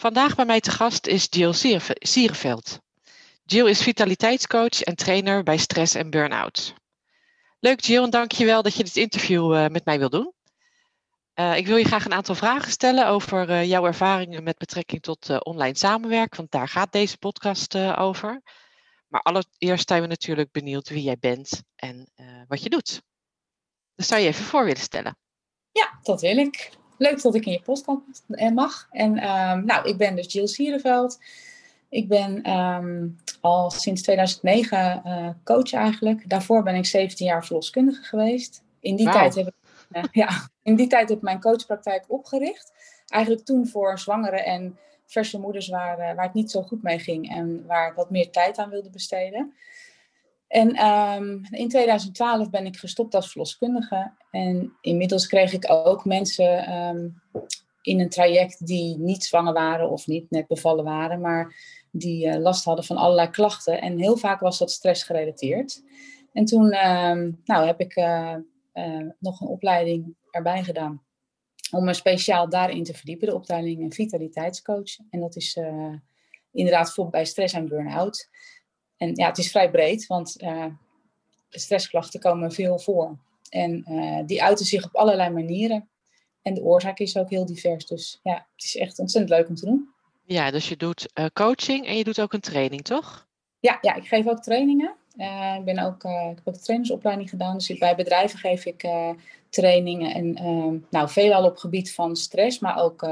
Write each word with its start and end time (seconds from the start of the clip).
Vandaag 0.00 0.34
bij 0.34 0.44
mij 0.44 0.60
te 0.60 0.70
gast 0.70 1.06
is 1.06 1.26
Jill 1.30 1.52
Siereveld. 1.98 2.80
Jill 3.44 3.68
is 3.68 3.82
vitaliteitscoach 3.82 4.82
en 4.82 4.94
trainer 4.94 5.42
bij 5.42 5.56
Stress 5.56 5.94
en 5.94 6.10
Burnout. 6.10 6.74
Leuk 7.58 7.80
Jill 7.80 8.02
en 8.02 8.10
dank 8.10 8.32
je 8.32 8.44
wel 8.44 8.62
dat 8.62 8.74
je 8.74 8.84
dit 8.84 8.96
interview 8.96 9.54
uh, 9.54 9.66
met 9.66 9.84
mij 9.84 9.98
wil 9.98 10.10
doen. 10.10 10.32
Uh, 11.34 11.56
ik 11.56 11.66
wil 11.66 11.76
je 11.76 11.84
graag 11.84 12.04
een 12.04 12.12
aantal 12.12 12.34
vragen 12.34 12.70
stellen 12.70 13.06
over 13.06 13.50
uh, 13.50 13.64
jouw 13.64 13.86
ervaringen 13.86 14.42
met 14.42 14.58
betrekking 14.58 15.02
tot 15.02 15.44
online 15.44 15.76
samenwerken, 15.76 16.36
want 16.36 16.50
daar 16.50 16.68
gaat 16.68 16.92
deze 16.92 17.18
podcast 17.18 17.76
over. 17.76 18.42
Maar 19.08 19.22
allereerst 19.22 19.88
zijn 19.88 20.02
we 20.02 20.08
natuurlijk 20.08 20.52
benieuwd 20.52 20.88
wie 20.88 21.02
jij 21.02 21.18
bent 21.18 21.62
en 21.76 22.12
wat 22.48 22.62
je 22.62 22.68
doet. 22.68 23.02
Dus 23.94 24.06
zou 24.06 24.20
je 24.20 24.26
even 24.26 24.44
voor 24.44 24.64
willen 24.64 24.80
stellen? 24.80 25.18
Ja, 25.72 25.98
dat 26.02 26.20
wil 26.20 26.36
ik. 26.36 26.78
Leuk 27.00 27.22
dat 27.22 27.34
ik 27.34 27.46
in 27.46 27.52
je 27.52 27.62
podcast 27.62 28.24
mag. 28.54 28.88
En 28.90 29.10
um, 29.10 29.64
nou, 29.64 29.88
ik 29.88 29.96
ben 29.96 30.16
dus 30.16 30.32
Jill 30.32 30.46
Sierenveld. 30.46 31.18
Ik 31.88 32.08
ben 32.08 32.50
um, 32.50 33.16
al 33.40 33.70
sinds 33.70 34.02
2009 34.02 35.02
uh, 35.06 35.28
coach 35.44 35.72
eigenlijk. 35.72 36.28
Daarvoor 36.28 36.62
ben 36.62 36.74
ik 36.74 36.86
17 36.86 37.26
jaar 37.26 37.44
verloskundige 37.44 38.02
geweest. 38.02 38.62
In 38.80 38.96
die, 38.96 39.06
wow. 39.06 39.14
tijd, 39.14 39.34
heb 39.34 39.46
ik, 39.46 39.54
uh, 39.92 40.02
ja, 40.12 40.28
in 40.62 40.76
die 40.76 40.86
tijd 40.86 41.08
heb 41.08 41.18
ik 41.18 41.24
mijn 41.24 41.40
coachpraktijk 41.40 42.04
opgericht. 42.08 42.72
Eigenlijk 43.06 43.44
toen 43.44 43.66
voor 43.66 43.98
zwangere 43.98 44.42
en 44.42 44.78
verse 45.06 45.38
moeders 45.38 45.68
waar, 45.68 45.98
uh, 45.98 46.14
waar 46.14 46.24
het 46.24 46.34
niet 46.34 46.50
zo 46.50 46.62
goed 46.62 46.82
mee 46.82 46.98
ging. 46.98 47.30
En 47.30 47.66
waar 47.66 47.88
ik 47.88 47.96
wat 47.96 48.10
meer 48.10 48.30
tijd 48.30 48.58
aan 48.58 48.70
wilde 48.70 48.90
besteden. 48.90 49.54
En 50.50 50.86
um, 50.86 51.40
in 51.50 51.68
2012 51.68 52.50
ben 52.50 52.66
ik 52.66 52.76
gestopt 52.76 53.14
als 53.14 53.30
verloskundige. 53.30 54.12
En 54.30 54.72
inmiddels 54.80 55.26
kreeg 55.26 55.52
ik 55.52 55.70
ook 55.70 56.04
mensen 56.04 56.72
um, 56.72 57.22
in 57.82 58.00
een 58.00 58.08
traject 58.08 58.66
die 58.66 58.98
niet 58.98 59.24
zwanger 59.24 59.52
waren 59.52 59.90
of 59.90 60.06
niet 60.06 60.30
net 60.30 60.46
bevallen 60.46 60.84
waren, 60.84 61.20
maar 61.20 61.54
die 61.90 62.26
uh, 62.26 62.36
last 62.36 62.64
hadden 62.64 62.84
van 62.84 62.96
allerlei 62.96 63.28
klachten. 63.28 63.80
En 63.80 63.98
heel 63.98 64.16
vaak 64.16 64.40
was 64.40 64.58
dat 64.58 64.70
stressgerelateerd. 64.70 65.82
En 66.32 66.44
toen 66.44 66.86
um, 66.86 67.40
nou, 67.44 67.66
heb 67.66 67.80
ik 67.80 67.96
uh, 67.96 68.36
uh, 68.74 69.10
nog 69.18 69.40
een 69.40 69.48
opleiding 69.48 70.14
erbij 70.30 70.62
gedaan 70.62 71.02
om 71.70 71.84
me 71.84 71.94
speciaal 71.94 72.48
daarin 72.48 72.84
te 72.84 72.94
verdiepen, 72.94 73.28
de 73.28 73.34
opleiding 73.34 73.94
vitaliteitscoach. 73.94 74.98
En 75.10 75.20
dat 75.20 75.36
is 75.36 75.58
inderdaad 76.52 76.92
voor 76.92 77.10
bij 77.10 77.24
stress 77.24 77.54
en 77.54 77.68
burn-out. 77.68 78.28
En 79.00 79.14
ja, 79.14 79.26
het 79.26 79.38
is 79.38 79.50
vrij 79.50 79.70
breed, 79.70 80.06
want 80.06 80.42
uh, 80.42 80.66
stressklachten 81.48 82.20
komen 82.20 82.52
veel 82.52 82.78
voor. 82.78 83.18
En 83.48 83.84
uh, 83.88 84.18
die 84.26 84.42
uiten 84.42 84.66
zich 84.66 84.84
op 84.84 84.96
allerlei 84.96 85.30
manieren. 85.30 85.88
En 86.42 86.54
de 86.54 86.62
oorzaak 86.62 86.98
is 86.98 87.16
ook 87.16 87.30
heel 87.30 87.46
divers. 87.46 87.86
Dus 87.86 88.20
ja, 88.22 88.34
het 88.34 88.64
is 88.64 88.76
echt 88.76 88.98
ontzettend 88.98 89.38
leuk 89.38 89.48
om 89.48 89.54
te 89.54 89.64
doen. 89.64 89.88
Ja, 90.24 90.50
dus 90.50 90.68
je 90.68 90.76
doet 90.76 91.10
uh, 91.14 91.26
coaching 91.32 91.86
en 91.86 91.96
je 91.96 92.04
doet 92.04 92.20
ook 92.20 92.32
een 92.32 92.40
training, 92.40 92.82
toch? 92.82 93.26
Ja, 93.60 93.78
ja 93.80 93.94
ik 93.94 94.06
geef 94.06 94.26
ook 94.26 94.42
trainingen. 94.42 94.94
ik, 95.58 95.64
ben 95.64 95.78
ook, 95.78 96.04
ik 96.04 96.36
heb 96.36 96.48
ook 96.48 96.54
een 96.54 96.60
trainersopleiding 96.60 97.30
gedaan. 97.30 97.54
Dus 97.54 97.78
bij 97.78 97.94
bedrijven 97.94 98.38
geef 98.38 98.64
ik 98.64 98.88
trainingen. 99.48 100.14
En 100.14 100.34
ehm, 100.34 100.76
nou, 100.90 101.08
veelal 101.08 101.44
op 101.44 101.56
gebied 101.56 101.94
van 101.94 102.16
stress, 102.16 102.58
maar 102.58 102.82
ook 102.82 103.08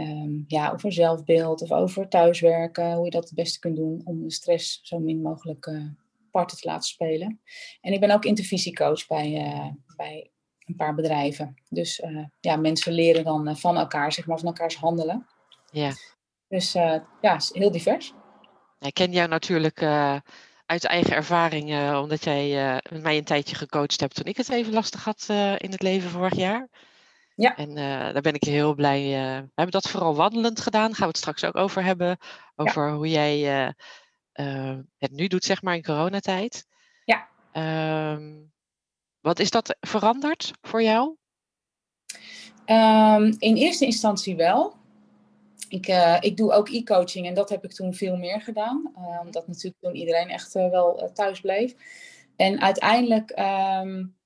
um, 0.00 0.44
ja, 0.46 0.70
over 0.72 0.92
zelfbeeld 0.92 1.62
of 1.62 1.72
over 1.72 2.08
thuiswerken, 2.08 2.92
hoe 2.94 3.04
je 3.04 3.10
dat 3.10 3.24
het 3.24 3.34
beste 3.34 3.58
kunt 3.58 3.76
doen 3.76 4.00
om 4.04 4.22
de 4.22 4.32
stress 4.32 4.80
zo 4.82 4.98
min 4.98 5.22
mogelijk 5.22 5.66
uh, 5.66 5.84
parten 6.30 6.56
te 6.56 6.68
laten 6.68 6.88
spelen. 6.88 7.40
En 7.80 7.92
ik 7.92 8.00
ben 8.00 8.10
ook 8.10 8.24
intervisiecoach 8.24 9.06
bij, 9.06 9.30
uh, 9.32 9.66
bij 9.96 10.30
een 10.58 10.76
paar 10.76 10.94
bedrijven. 10.94 11.54
Dus 11.68 11.98
uh, 11.98 12.24
ja, 12.40 12.56
mensen 12.56 12.92
leren 12.92 13.24
dan 13.24 13.56
van 13.56 13.76
elkaar, 13.76 14.12
zeg 14.12 14.26
maar, 14.26 14.38
van 14.38 14.48
elkaars 14.48 14.76
handelen. 14.76 15.26
Ja. 15.72 15.92
Dus 16.48 16.72
ja, 17.20 17.40
heel 17.52 17.70
divers. 17.70 18.14
Ik 18.78 18.94
ken 18.94 19.12
jou 19.12 19.28
natuurlijk 19.28 19.82
uit 20.66 20.84
eigen 20.84 21.14
ervaring, 21.14 21.94
omdat 21.96 22.24
jij 22.24 22.80
met 22.90 23.02
mij 23.02 23.16
een 23.16 23.24
tijdje 23.24 23.56
gecoacht 23.56 24.00
hebt 24.00 24.14
toen 24.14 24.24
ik 24.24 24.36
het 24.36 24.48
even 24.48 24.72
lastig 24.72 25.04
had 25.04 25.26
in 25.56 25.70
het 25.70 25.82
leven 25.82 26.10
vorig 26.10 26.36
jaar. 26.36 26.68
Ja. 27.40 27.56
En 27.56 27.68
uh, 27.70 28.12
daar 28.12 28.20
ben 28.20 28.34
ik 28.34 28.44
heel 28.44 28.74
blij. 28.74 29.00
Uh, 29.00 29.40
we 29.40 29.50
hebben 29.54 29.80
dat 29.80 29.88
vooral 29.88 30.14
wandelend 30.14 30.60
gedaan. 30.60 30.86
Daar 30.86 30.94
gaan 30.94 31.06
we 31.06 31.12
het 31.12 31.16
straks 31.16 31.44
ook 31.44 31.56
over 31.56 31.84
hebben. 31.84 32.18
Over 32.56 32.86
ja. 32.86 32.94
hoe 32.94 33.08
jij 33.08 33.68
uh, 34.32 34.78
het 34.98 35.10
nu 35.10 35.26
doet, 35.26 35.44
zeg 35.44 35.62
maar, 35.62 35.74
in 35.74 35.82
coronatijd. 35.82 36.66
Ja. 37.04 37.28
Um, 38.12 38.52
wat 39.20 39.38
is 39.38 39.50
dat 39.50 39.76
veranderd 39.80 40.52
voor 40.60 40.82
jou? 40.82 41.16
Um, 42.66 43.34
in 43.38 43.56
eerste 43.56 43.84
instantie 43.84 44.36
wel. 44.36 44.74
Ik, 45.68 45.86
ik 46.20 46.36
doe 46.36 46.52
ook 46.52 46.68
e-coaching 46.68 47.26
en 47.26 47.34
dat 47.34 47.48
heb 47.48 47.64
ik 47.64 47.72
toen 47.72 47.94
veel 47.94 48.16
meer 48.16 48.40
gedaan. 48.40 48.92
omdat 49.24 49.46
natuurlijk 49.46 49.80
toen 49.80 49.94
iedereen 49.94 50.28
echt 50.28 50.52
wel 50.52 51.10
thuis 51.14 51.40
bleef. 51.40 51.74
En 52.36 52.60
uiteindelijk 52.60 53.38
um, 53.38 54.16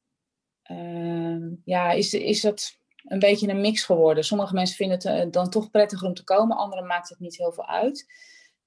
ja, 1.64 1.90
is, 1.90 2.14
is 2.14 2.40
dat 2.40 2.82
een 3.04 3.18
beetje 3.18 3.48
een 3.48 3.60
mix 3.60 3.82
geworden. 3.82 4.24
Sommige 4.24 4.54
mensen 4.54 4.76
vinden 4.76 4.96
het 4.96 5.26
uh, 5.26 5.32
dan 5.32 5.50
toch 5.50 5.70
prettiger 5.70 6.06
om 6.06 6.14
te 6.14 6.24
komen, 6.24 6.56
anderen 6.56 6.86
maakt 6.86 7.08
het 7.08 7.18
niet 7.18 7.36
heel 7.36 7.52
veel 7.52 7.66
uit. 7.66 8.06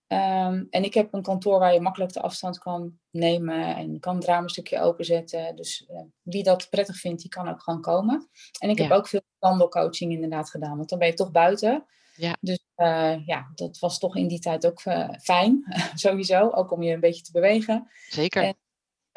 Um, 0.09 0.67
en 0.69 0.83
ik 0.83 0.93
heb 0.93 1.13
een 1.13 1.21
kantoor 1.21 1.59
waar 1.59 1.73
je 1.73 1.81
makkelijk 1.81 2.13
de 2.13 2.21
afstand 2.21 2.59
kan 2.59 2.99
nemen 3.11 3.75
en 3.75 3.99
kan 3.99 4.15
het 4.15 4.25
raam 4.25 4.43
een 4.43 4.49
stukje 4.49 4.79
openzetten. 4.79 5.55
Dus 5.55 5.87
uh, 5.91 6.01
wie 6.21 6.43
dat 6.43 6.69
prettig 6.69 6.97
vindt, 6.97 7.21
die 7.21 7.29
kan 7.29 7.49
ook 7.49 7.61
gewoon 7.61 7.81
komen. 7.81 8.29
En 8.59 8.69
ik 8.69 8.77
ja. 8.77 8.83
heb 8.83 8.91
ook 8.91 9.07
veel 9.07 9.21
wandelcoaching 9.39 10.11
inderdaad 10.11 10.49
gedaan, 10.49 10.77
want 10.77 10.89
dan 10.89 10.99
ben 10.99 11.07
je 11.07 11.13
toch 11.13 11.31
buiten. 11.31 11.85
Ja. 12.15 12.37
Dus 12.41 12.59
uh, 12.77 13.25
ja, 13.25 13.51
dat 13.55 13.79
was 13.79 13.99
toch 13.99 14.15
in 14.15 14.27
die 14.27 14.39
tijd 14.39 14.65
ook 14.65 14.81
fijn, 15.21 15.63
sowieso. 15.95 16.49
Ook 16.49 16.71
om 16.71 16.83
je 16.83 16.93
een 16.93 16.99
beetje 16.99 17.23
te 17.23 17.31
bewegen. 17.31 17.87
Zeker. 18.09 18.43
En, 18.43 18.55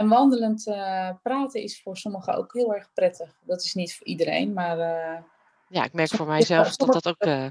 en 0.00 0.08
wandelend 0.08 0.66
uh, 0.66 1.10
praten 1.22 1.62
is 1.62 1.82
voor 1.82 1.96
sommigen 1.96 2.34
ook 2.34 2.52
heel 2.52 2.74
erg 2.74 2.90
prettig. 2.94 3.36
Dat 3.44 3.62
is 3.62 3.74
niet 3.74 3.94
voor 3.94 4.06
iedereen, 4.06 4.52
maar. 4.52 4.78
Uh, 4.78 5.18
ja, 5.68 5.84
ik 5.84 5.92
merk 5.92 6.08
voor 6.08 6.26
mijzelf 6.26 6.76
dat 6.76 6.92
dat 6.92 7.08
ook. 7.08 7.26
Uh, 7.26 7.46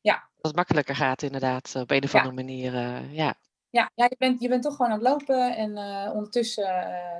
ja. 0.00 0.28
Dat 0.40 0.54
makkelijker 0.54 0.96
gaat, 0.96 1.22
inderdaad, 1.22 1.72
op 1.76 1.90
een 1.90 2.02
of 2.02 2.14
andere 2.14 2.34
ja. 2.34 2.42
manier. 2.42 2.72
ja. 3.10 3.34
Ja, 3.70 3.90
ja 3.94 4.04
je, 4.04 4.16
bent, 4.18 4.40
je 4.40 4.48
bent 4.48 4.62
toch 4.62 4.76
gewoon 4.76 4.90
aan 4.90 4.98
het 4.98 5.08
lopen 5.08 5.56
en 5.56 5.78
ondertussen, 6.12 6.64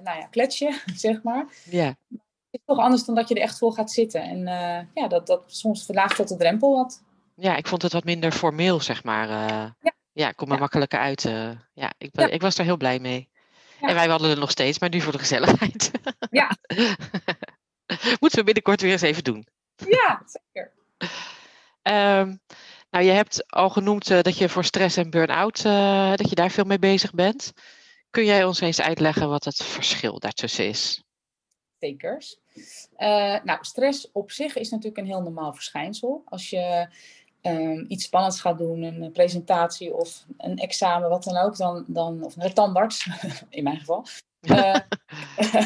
nou 0.02 0.18
ja, 0.18 0.26
klets 0.30 0.58
je, 0.58 0.80
zeg 0.94 1.22
maar. 1.22 1.46
Ja. 1.64 1.86
Het 1.86 2.60
is 2.60 2.60
toch 2.64 2.78
anders 2.78 3.04
dan 3.04 3.14
dat 3.14 3.28
je 3.28 3.34
er 3.34 3.40
echt 3.40 3.58
voor 3.58 3.72
gaat 3.72 3.90
zitten. 3.90 4.22
En 4.22 4.44
ja, 4.94 5.08
dat, 5.08 5.26
dat 5.26 5.42
soms 5.46 5.84
verlaagt 5.84 6.16
tot 6.16 6.28
de 6.28 6.36
drempel 6.36 6.76
wat. 6.76 7.02
Ja, 7.34 7.56
ik 7.56 7.66
vond 7.66 7.82
het 7.82 7.92
wat 7.92 8.04
minder 8.04 8.32
formeel, 8.32 8.80
zeg 8.80 9.04
maar. 9.04 9.28
ja. 9.28 9.76
ja, 10.12 10.28
ik 10.28 10.36
kom 10.36 10.52
er 10.52 10.58
makkelijker 10.58 10.98
uit. 10.98 11.22
ja, 11.72 11.92
ik, 11.98 12.10
ben, 12.12 12.32
ik 12.32 12.40
was 12.40 12.54
daar 12.54 12.66
heel 12.66 12.76
blij 12.76 12.98
mee. 12.98 13.30
Ja. 13.82 13.88
En 13.88 13.94
wij 13.94 14.06
hadden 14.06 14.30
er 14.30 14.38
nog 14.38 14.50
steeds, 14.50 14.78
maar 14.78 14.88
nu 14.88 15.00
voor 15.00 15.12
de 15.12 15.18
gezelligheid. 15.18 15.90
Ja. 16.30 16.56
Moeten 18.20 18.38
we 18.38 18.44
binnenkort 18.44 18.80
weer 18.80 18.92
eens 18.92 19.02
even 19.02 19.24
doen. 19.24 19.46
Ja, 19.76 20.22
zeker. 20.26 20.72
um, 21.82 22.40
nou, 22.90 23.04
je 23.04 23.10
hebt 23.10 23.50
al 23.50 23.70
genoemd 23.70 24.10
uh, 24.10 24.20
dat 24.20 24.38
je 24.38 24.48
voor 24.48 24.64
stress 24.64 24.96
en 24.96 25.10
burn-out, 25.10 25.64
uh, 25.64 26.14
dat 26.14 26.28
je 26.28 26.34
daar 26.34 26.50
veel 26.50 26.64
mee 26.64 26.78
bezig 26.78 27.12
bent. 27.12 27.52
Kun 28.10 28.24
jij 28.24 28.44
ons 28.44 28.60
eens 28.60 28.80
uitleggen 28.80 29.28
wat 29.28 29.44
het 29.44 29.56
verschil 29.56 30.18
daartussen 30.18 30.66
is? 30.66 31.02
Zekers. 31.78 32.38
Uh, 32.96 33.42
nou, 33.42 33.58
stress 33.60 34.10
op 34.12 34.30
zich 34.30 34.56
is 34.56 34.70
natuurlijk 34.70 34.98
een 34.98 35.06
heel 35.06 35.22
normaal 35.22 35.54
verschijnsel. 35.54 36.22
Als 36.24 36.50
je 36.50 36.88
um, 37.42 37.84
iets 37.88 38.04
spannends 38.04 38.40
gaat 38.40 38.58
doen, 38.58 38.82
een 38.82 39.12
presentatie 39.12 39.94
of 39.94 40.24
een 40.36 40.58
examen, 40.58 41.08
wat 41.08 41.24
dan 41.24 41.36
ook, 41.36 41.56
dan, 41.56 41.84
dan, 41.86 42.24
of 42.24 42.36
een 42.36 42.54
tandarts, 42.54 43.08
in 43.50 43.64
mijn 43.64 43.78
geval, 43.78 44.04
uh, 44.40 44.78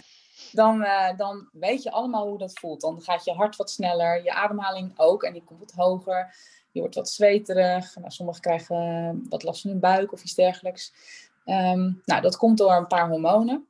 dan, 0.52 0.82
uh, 0.82 1.17
dan 1.17 1.49
weet 1.52 1.82
je 1.82 1.90
allemaal 1.90 2.26
hoe 2.26 2.38
dat 2.38 2.58
voelt. 2.58 2.81
Dan 2.81 3.02
gaat 3.02 3.25
je 3.25 3.32
hart 3.32 3.56
wat 3.56 3.70
sneller, 3.70 4.25
je 4.25 4.32
ademhaling 4.32 4.93
ook, 4.96 5.23
en 5.23 5.32
die 5.32 5.44
komt 5.44 5.61
wat 5.61 5.73
hoger. 5.73 6.34
Je 6.73 6.81
wordt 6.81 6.96
wat 6.96 7.08
zweterig. 7.08 7.96
Nou, 7.96 8.11
sommigen 8.11 8.40
krijgen 8.40 9.26
wat 9.28 9.43
last 9.43 9.61
van 9.61 9.70
hun 9.70 9.81
buik 9.81 10.12
of 10.12 10.23
iets 10.23 10.34
dergelijks. 10.34 10.93
Um, 11.44 12.02
nou, 12.05 12.23
dat 12.23 12.37
komt 12.37 12.58
door 12.58 12.73
een 12.73 12.87
paar 12.87 13.08
hormonen, 13.08 13.67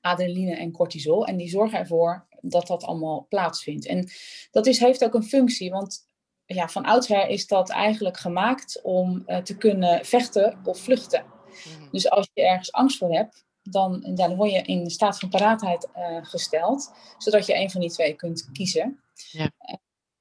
adrenaline 0.00 0.56
en 0.56 0.72
cortisol. 0.72 1.26
En 1.26 1.36
die 1.36 1.48
zorgen 1.48 1.78
ervoor 1.78 2.26
dat 2.40 2.66
dat 2.66 2.84
allemaal 2.84 3.26
plaatsvindt. 3.28 3.86
En 3.86 4.08
dat 4.50 4.66
is, 4.66 4.78
heeft 4.78 5.04
ook 5.04 5.14
een 5.14 5.24
functie, 5.24 5.70
want 5.70 6.06
ja, 6.46 6.68
van 6.68 6.84
oudsher 6.84 7.28
is 7.28 7.46
dat 7.46 7.70
eigenlijk 7.70 8.16
gemaakt 8.16 8.80
om 8.82 9.24
te 9.42 9.56
kunnen 9.56 10.04
vechten 10.04 10.60
of 10.64 10.78
vluchten. 10.78 11.24
Mhm. 11.24 11.90
Dus 11.90 12.10
als 12.10 12.30
je 12.34 12.46
ergens 12.46 12.72
angst 12.72 12.98
voor 12.98 13.14
hebt, 13.14 13.44
dan, 13.62 14.14
dan 14.14 14.36
word 14.36 14.50
je 14.50 14.62
in 14.62 14.90
staat 14.90 15.18
van 15.18 15.28
paraatheid 15.28 15.88
gesteld, 16.22 16.92
zodat 17.18 17.46
je 17.46 17.56
een 17.56 17.70
van 17.70 17.80
die 17.80 17.90
twee 17.90 18.14
kunt 18.14 18.48
kiezen. 18.52 19.00
Ja. 19.30 19.50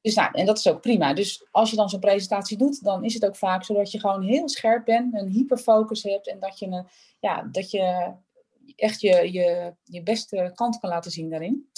Dus 0.05 0.15
nou, 0.15 0.29
en 0.31 0.45
dat 0.45 0.57
is 0.57 0.67
ook 0.67 0.81
prima. 0.81 1.13
Dus 1.13 1.45
als 1.51 1.69
je 1.69 1.75
dan 1.75 1.89
zo'n 1.89 1.99
presentatie 1.99 2.57
doet, 2.57 2.83
dan 2.83 3.03
is 3.03 3.13
het 3.13 3.25
ook 3.25 3.35
vaak 3.35 3.63
zodat 3.63 3.91
je 3.91 3.99
gewoon 3.99 4.23
heel 4.23 4.49
scherp 4.49 4.85
bent, 4.85 5.13
een 5.13 5.27
hyperfocus 5.27 6.03
hebt 6.03 6.27
en 6.27 6.39
dat 6.39 6.59
je, 6.59 6.65
een, 6.65 6.87
ja, 7.19 7.49
dat 7.51 7.71
je 7.71 8.13
echt 8.75 9.01
je, 9.01 9.31
je, 9.31 9.75
je 9.83 10.03
beste 10.03 10.51
kant 10.55 10.79
kan 10.79 10.89
laten 10.89 11.11
zien 11.11 11.29
daarin. 11.29 11.69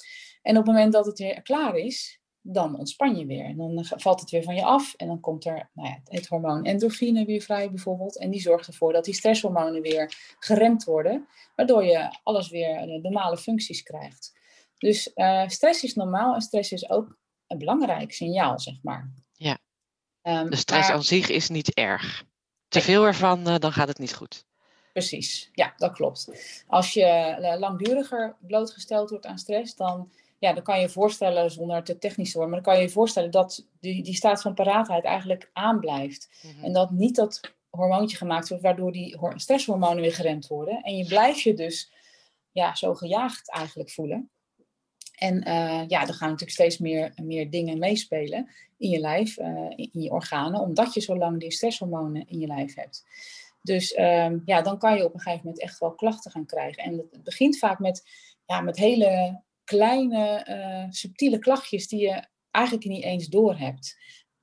En 0.41 0.57
op 0.57 0.65
het 0.65 0.73
moment 0.75 0.93
dat 0.93 1.05
het 1.05 1.19
weer 1.19 1.41
klaar 1.41 1.75
is, 1.75 2.19
dan 2.49 2.77
ontspan 2.77 3.17
je 3.17 3.25
weer. 3.25 3.45
En 3.45 3.57
dan 3.57 3.85
valt 3.85 4.19
het 4.19 4.29
weer 4.29 4.43
van 4.43 4.55
je 4.55 4.63
af 4.63 4.93
en 4.93 5.07
dan 5.07 5.19
komt 5.19 5.45
er 5.45 5.69
nou 5.73 5.89
ja, 5.89 5.99
het 6.03 6.27
hormoon 6.27 6.65
endorfine 6.65 7.25
weer 7.25 7.41
vrij 7.41 7.69
bijvoorbeeld. 7.69 8.19
En 8.19 8.31
die 8.31 8.41
zorgt 8.41 8.67
ervoor 8.67 8.93
dat 8.93 9.05
die 9.05 9.13
stresshormonen 9.13 9.81
weer 9.81 10.35
geremd 10.39 10.83
worden, 10.83 11.27
waardoor 11.55 11.83
je 11.83 12.17
alles 12.23 12.49
weer 12.49 12.99
normale 13.01 13.37
functies 13.37 13.83
krijgt. 13.83 14.35
Dus 14.77 15.11
uh, 15.15 15.47
stress 15.47 15.83
is 15.83 15.93
normaal 15.93 16.33
en 16.33 16.41
stress 16.41 16.71
is 16.71 16.89
ook 16.89 17.17
een 17.47 17.57
belangrijk 17.57 18.13
signaal, 18.13 18.59
zeg 18.59 18.75
maar. 18.81 19.11
Ja. 19.31 19.57
Um, 20.23 20.49
de 20.49 20.55
stress 20.55 20.89
aan 20.89 21.03
zich 21.03 21.29
is 21.29 21.49
niet 21.49 21.73
erg. 21.73 22.25
Te 22.67 22.81
veel 22.81 23.05
ervan, 23.05 23.47
uh, 23.47 23.55
dan 23.57 23.71
gaat 23.71 23.87
het 23.87 23.99
niet 23.99 24.13
goed. 24.13 24.45
Precies, 24.93 25.49
ja, 25.51 25.73
dat 25.77 25.93
klopt. 25.93 26.31
Als 26.67 26.93
je 26.93 27.55
langduriger 27.59 28.35
blootgesteld 28.39 29.09
wordt 29.09 29.25
aan 29.25 29.37
stress, 29.37 29.75
dan, 29.75 30.11
ja, 30.39 30.53
dan 30.53 30.63
kan 30.63 30.75
je 30.75 30.81
je 30.81 30.89
voorstellen, 30.89 31.51
zonder 31.51 31.83
te 31.83 31.97
technisch 31.97 32.31
te 32.31 32.37
worden, 32.37 32.53
maar 32.53 32.63
dan 32.63 32.73
kan 32.73 32.81
je 32.81 32.87
je 32.87 32.93
voorstellen 32.93 33.31
dat 33.31 33.67
die, 33.79 34.03
die 34.03 34.15
staat 34.15 34.41
van 34.41 34.53
paraatheid 34.53 35.03
eigenlijk 35.03 35.49
aanblijft. 35.53 36.29
Mm 36.41 36.63
En 36.63 36.73
dat 36.73 36.91
niet 36.91 37.15
dat 37.15 37.55
hormoontje 37.69 38.17
gemaakt 38.17 38.49
wordt, 38.49 38.63
waardoor 38.63 38.91
die 38.91 39.17
stresshormonen 39.35 40.01
weer 40.01 40.13
geremd 40.13 40.47
worden. 40.47 40.81
En 40.81 40.97
je 40.97 41.05
blijft 41.05 41.41
je 41.41 41.53
dus 41.53 41.91
ja, 42.51 42.75
zo 42.75 42.93
gejaagd 42.93 43.51
eigenlijk 43.51 43.91
voelen. 43.91 44.29
En 45.17 45.47
uh, 45.47 45.83
ja, 45.87 46.01
er 46.01 46.13
gaan 46.13 46.29
natuurlijk 46.29 46.51
steeds 46.51 46.77
meer, 46.77 47.13
meer 47.15 47.49
dingen 47.49 47.79
meespelen 47.79 48.49
in 48.77 48.89
je 48.89 48.99
lijf, 48.99 49.37
uh, 49.37 49.69
in 49.75 50.01
je 50.01 50.11
organen, 50.11 50.59
omdat 50.59 50.93
je 50.93 51.01
zo 51.01 51.17
lang 51.17 51.39
die 51.39 51.51
stresshormonen 51.51 52.27
in 52.27 52.39
je 52.39 52.47
lijf 52.47 52.75
hebt. 52.75 53.05
Dus 53.61 53.97
um, 53.97 54.41
ja, 54.45 54.61
dan 54.61 54.77
kan 54.77 54.97
je 54.97 55.05
op 55.05 55.13
een 55.13 55.19
gegeven 55.19 55.45
moment 55.45 55.63
echt 55.63 55.79
wel 55.79 55.91
klachten 55.91 56.31
gaan 56.31 56.45
krijgen. 56.45 56.83
En 56.83 56.97
het 57.11 57.23
begint 57.23 57.57
vaak 57.57 57.79
met, 57.79 58.03
ja, 58.45 58.61
met 58.61 58.77
hele 58.77 59.41
kleine, 59.67 60.45
uh, 60.49 60.91
subtiele 60.91 61.39
klachtjes 61.39 61.87
die 61.87 61.99
je 61.99 62.27
eigenlijk 62.51 62.85
niet 62.85 63.03
eens 63.03 63.27
door 63.27 63.57
hebt. 63.57 63.95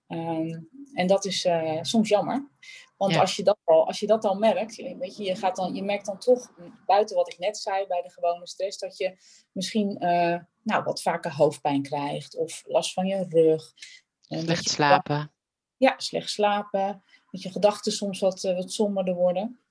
Um, 0.09 0.69
en 0.93 1.07
dat 1.07 1.25
is 1.25 1.49
soms 1.81 2.09
jammer. 2.09 2.49
Want 2.97 3.17
als, 3.17 3.37
je 3.37 3.43
dat 3.43 3.59
al, 3.65 3.87
als 3.87 4.01
je 4.01 4.07
dat 4.07 4.25
al 4.25 4.35
merkt, 4.35 4.77
weet 4.77 5.17
je, 5.17 5.25
je, 5.25 5.37
gaat 5.37 5.57
dan, 5.57 5.75
je 5.75 5.83
merkt 5.83 6.07
dan 6.07 6.19
toch, 6.19 6.53
buiten 6.87 7.17
wat 7.17 7.33
ik 7.33 7.39
net 7.39 7.57
zei 7.57 7.87
bij 7.87 8.03
de 8.03 8.11
gewone 8.11 8.47
stress, 8.47 8.79
dat 8.79 8.97
je 8.97 9.17
misschien 9.53 10.05
uh, 10.05 10.39
nou, 10.63 10.85
wat 10.85 11.03
vaker 11.03 11.33
hoofdpijn 11.33 11.83
krijgt 11.83 12.37
of 12.37 12.63
last 12.67 12.93
van 12.93 13.07
je 13.07 13.27
rug. 13.29 13.73
Slecht 14.21 14.69
slapen. 14.69 15.33
Ja, 15.77 15.95
slecht 15.97 16.31
slapen. 16.31 17.03
Dat 17.31 17.43
je 17.43 17.51
gedachten 17.51 17.93
soms 17.93 18.21
wat, 18.21 18.43
wat 18.43 18.73
somberder 18.73 19.15
worden. 19.15 19.64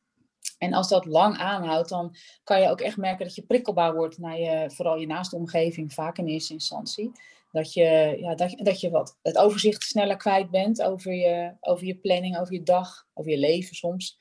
En 0.63 0.73
als 0.73 0.89
dat 0.89 1.05
lang 1.05 1.37
aanhoudt, 1.37 1.89
dan 1.89 2.15
kan 2.43 2.61
je 2.61 2.69
ook 2.69 2.81
echt 2.81 2.97
merken 2.97 3.25
dat 3.25 3.35
je 3.35 3.41
prikkelbaar 3.41 3.95
wordt 3.95 4.17
naar 4.17 4.39
je, 4.39 4.71
vooral 4.71 4.97
je 4.97 5.07
naaste 5.07 5.35
omgeving, 5.35 5.93
vaak 5.93 6.17
in 6.17 6.27
eerste 6.27 6.53
instantie. 6.53 7.11
Dat 7.51 7.73
je, 7.73 8.17
ja, 8.19 8.35
dat, 8.35 8.55
dat 8.57 8.79
je 8.79 8.89
wat, 8.89 9.17
het 9.21 9.37
overzicht 9.37 9.83
sneller 9.83 10.17
kwijt 10.17 10.49
bent 10.49 10.81
over 10.81 11.13
je, 11.13 11.53
over 11.59 11.85
je 11.85 11.95
planning, 11.95 12.39
over 12.39 12.53
je 12.53 12.63
dag, 12.63 13.07
over 13.13 13.31
je 13.31 13.37
leven 13.37 13.75
soms. 13.75 14.17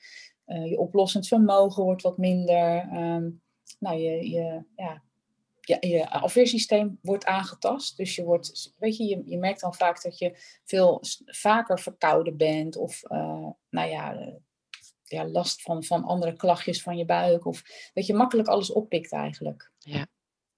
Uh, 0.47 0.69
je 0.69 0.79
oplossend 0.79 1.27
vermogen 1.27 1.83
wordt 1.83 2.01
wat 2.01 2.17
minder. 2.17 2.89
Um, 2.93 3.41
nou, 3.79 3.97
je, 3.97 4.29
je, 4.29 4.63
ja, 4.75 5.01
je, 5.61 5.77
je 5.87 6.09
afweersysteem 6.09 6.99
wordt 7.01 7.25
aangetast. 7.25 7.97
Dus 7.97 8.15
je, 8.15 8.23
wordt, 8.23 8.73
weet 8.79 8.97
je, 8.97 9.03
je, 9.03 9.21
je 9.25 9.37
merkt 9.37 9.61
dan 9.61 9.73
vaak 9.73 10.03
dat 10.03 10.17
je 10.17 10.37
veel 10.63 11.01
vaker 11.25 11.79
verkouden 11.79 12.37
bent. 12.37 12.77
Of 12.77 13.03
uh, 13.11 13.47
nou 13.69 13.89
ja, 13.89 14.33
ja, 15.13 15.27
last 15.27 15.61
van, 15.61 15.83
van 15.83 16.03
andere 16.03 16.33
klachtjes 16.33 16.81
van 16.81 16.97
je 16.97 17.05
buik. 17.05 17.45
Of 17.45 17.63
dat 17.93 18.05
je 18.05 18.13
makkelijk 18.13 18.47
alles 18.47 18.71
oppikt 18.71 19.11
eigenlijk. 19.11 19.71
Ja. 19.77 20.07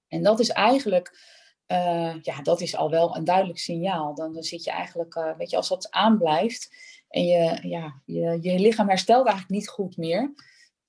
En 0.07 0.23
dat 0.23 0.39
is 0.39 0.49
eigenlijk 0.49 1.33
uh, 1.67 2.15
ja, 2.21 2.41
dat 2.41 2.61
is 2.61 2.75
al 2.75 2.89
wel 2.89 3.15
een 3.15 3.23
duidelijk 3.23 3.59
signaal. 3.59 4.15
Dan, 4.15 4.33
dan 4.33 4.43
zit 4.43 4.63
je 4.63 4.71
eigenlijk, 4.71 5.15
uh, 5.15 5.37
weet 5.37 5.49
je, 5.49 5.55
als 5.55 5.67
dat 5.67 5.91
aanblijft 5.91 6.75
en 7.09 7.25
je, 7.25 7.59
ja, 7.61 8.01
je, 8.05 8.37
je 8.41 8.59
lichaam 8.59 8.87
herstelt 8.87 9.27
eigenlijk 9.27 9.59
niet 9.59 9.69
goed 9.69 9.97
meer. 9.97 10.33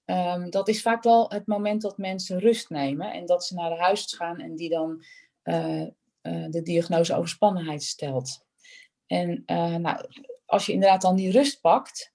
Um, 0.05 0.51
dat 0.51 0.69
is 0.69 0.83
vaak 0.83 1.03
wel 1.03 1.31
het 1.31 1.47
moment 1.47 1.83
dat 1.83 1.99
mensen 1.99 2.39
rust 2.39 2.71
nemen 2.71 3.13
en 3.13 3.27
dat 3.27 3.45
ze 3.45 3.55
naar 3.55 3.71
de 3.71 3.77
huisarts 3.77 4.17
gaan 4.17 4.41
en 4.41 4.57
die 4.57 4.69
dan 4.69 5.05
uh, 5.45 5.87
de 6.51 6.61
diagnose 6.63 7.15
overspannenheid 7.15 7.83
stelt. 7.83 8.45
En 9.07 9.43
nou, 9.81 10.09
als 10.47 10.67
je 10.67 10.73
inderdaad 10.73 11.01
dan 11.01 11.17
die 11.17 11.31
rust 11.31 11.61
pakt, 11.61 12.13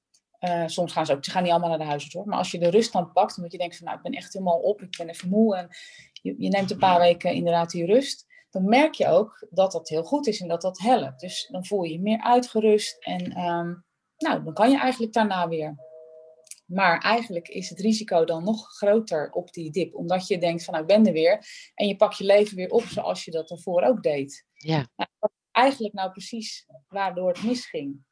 soms 0.65 0.91
gaan 0.91 1.05
ze 1.05 1.13
ook, 1.13 1.25
ze 1.25 1.31
gaan 1.31 1.43
niet 1.43 1.51
allemaal 1.51 1.69
naar 1.69 1.77
de 1.77 1.83
huisarts 1.83 2.15
hoor, 2.15 2.27
maar 2.27 2.37
als 2.37 2.51
je 2.51 2.59
de 2.59 2.69
rust 2.69 2.93
dan 2.93 3.11
pakt, 3.11 3.37
omdat 3.37 3.51
je 3.51 3.57
denkt 3.57 3.77
van 3.77 3.85
nou, 3.85 3.97
ik 3.97 4.03
ben 4.03 4.13
echt 4.13 4.33
helemaal 4.33 4.59
op, 4.59 4.81
ik 4.81 4.97
ben 4.97 5.09
even 5.09 5.29
moe 5.29 5.55
en 5.55 5.67
je, 6.13 6.35
je 6.37 6.49
neemt 6.49 6.71
een 6.71 6.77
paar 6.77 6.99
weken 6.99 7.33
inderdaad 7.33 7.71
die 7.71 7.85
rust, 7.85 8.25
dan 8.49 8.65
merk 8.65 8.93
je 8.93 9.07
ook 9.07 9.47
dat 9.49 9.71
dat 9.71 9.89
heel 9.89 10.03
goed 10.03 10.27
is 10.27 10.41
en 10.41 10.47
dat 10.47 10.61
dat 10.61 10.79
helpt. 10.79 11.19
Dus 11.19 11.47
dan 11.51 11.65
voel 11.65 11.83
je 11.83 11.91
je 11.91 12.01
meer 12.01 12.21
uitgerust 12.21 12.97
en 12.99 13.39
um, 13.39 13.85
nou, 14.17 14.43
dan 14.43 14.53
kan 14.53 14.71
je 14.71 14.77
eigenlijk 14.77 15.13
daarna 15.13 15.47
weer. 15.47 15.89
Maar 16.65 16.99
eigenlijk 16.99 17.47
is 17.47 17.69
het 17.69 17.79
risico 17.79 18.23
dan 18.23 18.43
nog 18.43 18.67
groter 18.67 19.31
op 19.31 19.53
die 19.53 19.71
dip, 19.71 19.95
omdat 19.95 20.27
je 20.27 20.37
denkt 20.37 20.63
van 20.63 20.73
nou, 20.73 20.85
ik 20.85 20.95
ben 20.95 21.05
er 21.05 21.13
weer 21.13 21.45
en 21.75 21.87
je 21.87 21.95
pakt 21.95 22.17
je 22.17 22.23
leven 22.23 22.55
weer 22.55 22.69
op 22.69 22.83
zoals 22.83 23.25
je 23.25 23.31
dat 23.31 23.49
ervoor 23.49 23.81
ook 23.81 24.03
deed. 24.03 24.45
Ja. 24.53 24.87
Nou, 24.95 25.09
eigenlijk 25.51 25.93
nou 25.93 26.11
precies 26.11 26.65
waardoor 26.87 27.27
het 27.27 27.43
misging. 27.43 28.03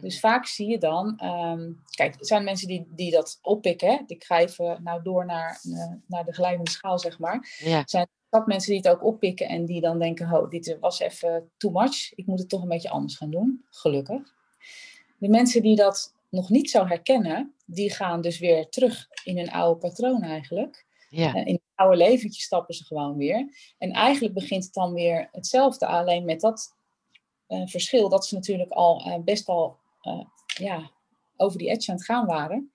Dus 0.00 0.20
mhm. 0.20 0.20
vaak 0.20 0.46
zie 0.46 0.68
je 0.68 0.78
dan, 0.78 1.20
um, 1.24 1.82
kijk, 1.90 2.14
er 2.14 2.26
zijn 2.26 2.44
mensen 2.44 2.68
die, 2.68 2.86
die 2.88 3.10
dat 3.10 3.38
oppikken. 3.42 3.88
Hè? 3.88 3.98
Ik 4.06 4.24
ga 4.24 4.38
even 4.38 4.80
nou 4.82 5.02
door 5.02 5.26
naar, 5.26 5.60
uh, 5.64 5.92
naar 6.06 6.24
de 6.24 6.32
geleidende 6.32 6.70
schaal, 6.70 6.98
zeg 6.98 7.18
maar. 7.18 7.58
Ja. 7.58 7.78
Er 7.78 7.82
zijn 7.86 8.08
dat 8.28 8.46
mensen 8.46 8.70
die 8.70 8.80
het 8.82 8.88
ook 8.88 9.04
oppikken 9.04 9.48
en 9.48 9.64
die 9.64 9.80
dan 9.80 9.98
denken, 9.98 10.26
ho, 10.26 10.48
dit 10.48 10.76
was 10.80 10.98
even 10.98 11.50
too 11.56 11.70
much. 11.70 12.14
Ik 12.14 12.26
moet 12.26 12.38
het 12.38 12.48
toch 12.48 12.62
een 12.62 12.68
beetje 12.68 12.90
anders 12.90 13.16
gaan 13.16 13.30
doen. 13.30 13.64
Gelukkig. 13.70 14.34
De 15.18 15.28
mensen 15.28 15.62
die 15.62 15.76
dat 15.76 16.14
nog 16.28 16.50
niet 16.50 16.70
zo 16.70 16.86
herkennen, 16.86 17.54
die 17.66 17.92
gaan 17.92 18.20
dus 18.20 18.38
weer 18.38 18.68
terug 18.68 19.08
in 19.24 19.36
hun 19.36 19.50
oude 19.50 19.80
patroon 19.80 20.22
eigenlijk. 20.22 20.86
Ja. 21.10 21.34
Uh, 21.34 21.46
in 21.46 21.52
het 21.52 21.62
oude 21.74 21.96
leventje 21.96 22.42
stappen 22.42 22.74
ze 22.74 22.84
gewoon 22.84 23.16
weer. 23.16 23.48
En 23.78 23.90
eigenlijk 23.90 24.34
begint 24.34 24.64
het 24.64 24.74
dan 24.74 24.92
weer 24.92 25.28
hetzelfde, 25.32 25.86
alleen 25.86 26.24
met 26.24 26.40
dat 26.40 26.74
verschil 27.46 28.08
dat 28.08 28.26
ze 28.26 28.34
natuurlijk 28.34 28.70
al 28.70 29.06
uh, 29.06 29.18
best 29.24 29.48
al 29.48 29.78
ja, 30.58 30.90
over 31.36 31.58
die 31.58 31.68
edge 31.68 31.90
aan 31.90 31.96
het 31.96 32.04
gaan 32.04 32.26
waren. 32.26 32.72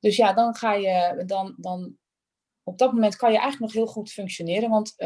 Dus 0.00 0.16
ja, 0.16 0.32
dan 0.32 0.54
ga 0.54 0.72
je, 0.72 1.22
dan, 1.26 1.54
dan 1.56 1.96
op 2.62 2.78
dat 2.78 2.92
moment 2.92 3.16
kan 3.16 3.32
je 3.32 3.38
eigenlijk 3.38 3.72
nog 3.72 3.84
heel 3.84 3.92
goed 3.92 4.10
functioneren, 4.10 4.70
want 4.70 4.96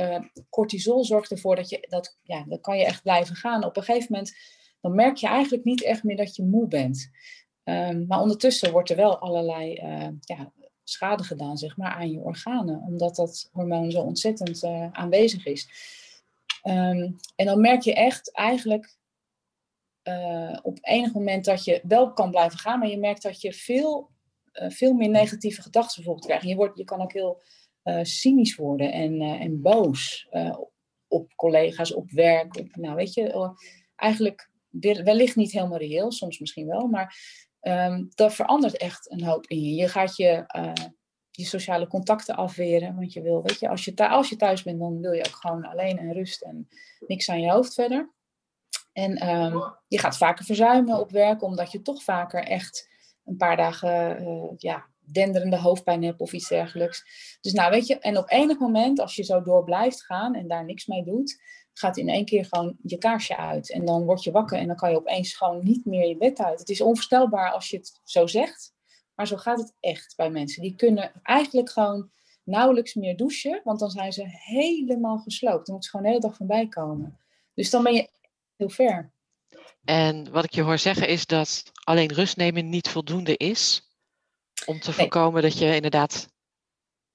cortisol 0.50 1.04
zorgt 1.04 1.30
ervoor 1.30 1.56
dat 1.56 1.68
je, 1.68 1.86
dat, 1.88 2.18
ja, 2.22 2.44
dan 2.48 2.60
kan 2.60 2.78
je 2.78 2.84
echt 2.84 3.02
blijven 3.02 3.36
gaan. 3.36 3.64
Op 3.64 3.76
een 3.76 3.82
gegeven 3.82 4.06
moment, 4.10 4.32
dan 4.80 4.94
merk 4.94 5.16
je 5.16 5.26
eigenlijk 5.26 5.64
niet 5.64 5.82
echt 5.82 6.02
meer 6.02 6.16
dat 6.16 6.36
je 6.36 6.44
moe 6.44 6.68
bent. 6.68 7.10
Um, 7.64 8.06
maar 8.06 8.20
ondertussen 8.20 8.72
wordt 8.72 8.90
er 8.90 8.96
wel 8.96 9.18
allerlei 9.18 9.74
ja, 10.20 10.52
schade 10.84 11.24
gedaan, 11.24 11.56
zeg 11.56 11.76
maar, 11.76 11.92
aan 11.92 12.10
je 12.10 12.20
organen, 12.20 12.82
omdat 12.82 13.16
dat 13.16 13.48
hormoon 13.52 13.90
zo 13.90 14.00
ontzettend 14.00 14.64
aanwezig 14.92 15.46
is. 15.46 15.68
Um, 16.62 17.16
en 17.36 17.46
dan 17.46 17.60
merk 17.60 17.82
je 17.82 17.94
echt 17.94 18.32
eigenlijk 18.32 18.96
op 20.62 20.78
enig 20.80 21.12
moment 21.12 21.44
dat 21.44 21.64
je 21.64 21.80
wel 21.82 22.12
kan 22.12 22.30
blijven 22.30 22.58
gaan, 22.58 22.78
maar 22.78 22.88
je 22.88 22.98
merkt 22.98 23.22
dat 23.22 23.40
je 23.40 23.52
veel 23.52 24.10
uh, 24.52 24.70
veel 24.70 24.92
meer 24.92 25.08
negatieve 25.08 25.62
gedachten 25.62 25.94
bijvoorbeeld 25.96 26.26
krijgen. 26.26 26.48
Je, 26.48 26.56
wordt, 26.56 26.78
je 26.78 26.84
kan 26.84 27.00
ook 27.00 27.12
heel 27.12 27.42
uh, 27.84 27.98
cynisch 28.02 28.56
worden 28.56 28.92
en, 28.92 29.20
en 29.20 29.60
boos 29.60 30.28
op 31.08 31.34
collega's, 31.34 31.94
op 31.94 32.10
werk. 32.10 32.56
Op, 32.56 32.76
nou, 32.76 32.94
weet 32.94 33.14
je, 33.14 33.54
eigenlijk 33.96 34.50
wellicht 35.04 35.36
niet 35.36 35.52
helemaal 35.52 35.78
reëel, 35.78 36.12
soms 36.12 36.38
misschien 36.38 36.66
wel, 36.66 36.86
maar 36.86 37.16
um, 37.60 38.08
dat 38.14 38.34
verandert 38.34 38.76
echt 38.76 39.10
een 39.10 39.24
hoop 39.24 39.46
in 39.46 39.60
je. 39.60 39.74
Je 39.74 39.88
gaat 39.88 40.16
je, 40.16 40.44
je 41.42 41.48
sociale 41.48 41.86
contacten 41.86 42.36
afweren, 42.36 42.96
want 42.96 43.12
je 43.12 43.22
wil, 43.22 43.42
weet 43.42 43.58
je, 43.60 43.68
als 43.68 43.84
je, 43.84 44.08
als 44.08 44.28
je 44.28 44.36
thuis 44.36 44.62
bent, 44.62 44.78
dan 44.78 45.00
wil 45.00 45.12
je 45.12 45.26
ook 45.26 45.36
gewoon 45.40 45.64
alleen 45.64 45.98
en 45.98 46.12
rust 46.12 46.42
en 46.42 46.68
niks 47.06 47.30
aan 47.30 47.40
je 47.40 47.50
hoofd 47.50 47.74
verder. 47.74 48.12
En 48.92 49.28
um, 49.28 49.74
je 49.88 49.98
gaat 49.98 50.16
vaker 50.16 50.44
verzuimen 50.44 51.00
op 51.00 51.10
werk, 51.10 51.42
omdat 51.42 51.72
je 51.72 51.82
toch 51.82 52.02
vaker 52.02 52.44
echt 52.44 52.88
een 53.24 53.36
paar 53.36 53.56
dagen 53.56 54.22
uh, 54.22 54.52
ja, 54.56 54.86
denderende 55.12 55.58
hoofdpijn 55.58 56.04
hebt 56.04 56.20
of 56.20 56.32
iets 56.32 56.48
dergelijks. 56.48 57.04
Dus 57.40 57.52
nou 57.52 57.70
weet 57.70 57.86
je, 57.86 57.98
en 57.98 58.16
op 58.16 58.30
enig 58.30 58.58
moment, 58.58 59.00
als 59.00 59.16
je 59.16 59.22
zo 59.22 59.42
door 59.42 59.64
blijft 59.64 60.04
gaan 60.04 60.34
en 60.34 60.48
daar 60.48 60.64
niks 60.64 60.86
mee 60.86 61.04
doet, 61.04 61.40
gaat 61.72 61.96
in 61.96 62.08
één 62.08 62.24
keer 62.24 62.44
gewoon 62.44 62.76
je 62.82 62.98
kaarsje 62.98 63.36
uit. 63.36 63.72
En 63.72 63.84
dan 63.84 64.04
word 64.04 64.22
je 64.22 64.30
wakker 64.30 64.58
en 64.58 64.66
dan 64.66 64.76
kan 64.76 64.90
je 64.90 64.96
opeens 64.96 65.36
gewoon 65.36 65.64
niet 65.64 65.84
meer 65.84 66.08
je 66.08 66.16
bed 66.16 66.38
uit. 66.38 66.58
Het 66.58 66.68
is 66.68 66.80
onvoorstelbaar 66.80 67.50
als 67.50 67.70
je 67.70 67.76
het 67.76 68.00
zo 68.04 68.26
zegt. 68.26 68.74
Maar 69.14 69.26
zo 69.26 69.36
gaat 69.36 69.58
het 69.58 69.74
echt 69.80 70.16
bij 70.16 70.30
mensen. 70.30 70.62
Die 70.62 70.76
kunnen 70.76 71.12
eigenlijk 71.22 71.70
gewoon 71.70 72.10
nauwelijks 72.44 72.94
meer 72.94 73.16
douchen, 73.16 73.60
want 73.64 73.78
dan 73.78 73.90
zijn 73.90 74.12
ze 74.12 74.22
helemaal 74.26 75.18
gesloopt. 75.18 75.66
Dan 75.66 75.74
moeten 75.74 75.82
ze 75.82 75.90
gewoon 75.90 76.04
de 76.04 76.12
hele 76.12 76.28
dag 76.28 76.36
van 76.36 76.46
bijkomen. 76.46 77.18
Dus 77.54 77.70
dan 77.70 77.82
ben 77.82 77.94
je 77.94 78.10
heel 78.56 78.68
ver. 78.68 79.12
En 79.84 80.30
wat 80.30 80.44
ik 80.44 80.54
je 80.54 80.62
hoor 80.62 80.78
zeggen 80.78 81.08
is 81.08 81.26
dat 81.26 81.62
alleen 81.84 82.12
rust 82.12 82.36
nemen 82.36 82.68
niet 82.68 82.88
voldoende 82.88 83.36
is 83.36 83.90
om 84.66 84.80
te 84.80 84.92
voorkomen 84.92 85.42
dat 85.42 85.58
je 85.58 85.74
inderdaad 85.74 86.28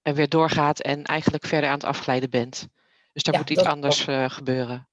er 0.02 0.14
weer 0.14 0.30
doorgaat 0.30 0.80
en 0.80 1.04
eigenlijk 1.04 1.46
verder 1.46 1.70
aan 1.70 1.76
het 1.76 1.88
afglijden 1.88 2.30
bent. 2.30 2.68
Dus 3.14 3.24
daar 3.24 3.38
moet 3.38 3.50
iets 3.50 3.64
anders 3.64 4.08
uh, 4.08 4.30
gebeuren. 4.30 4.88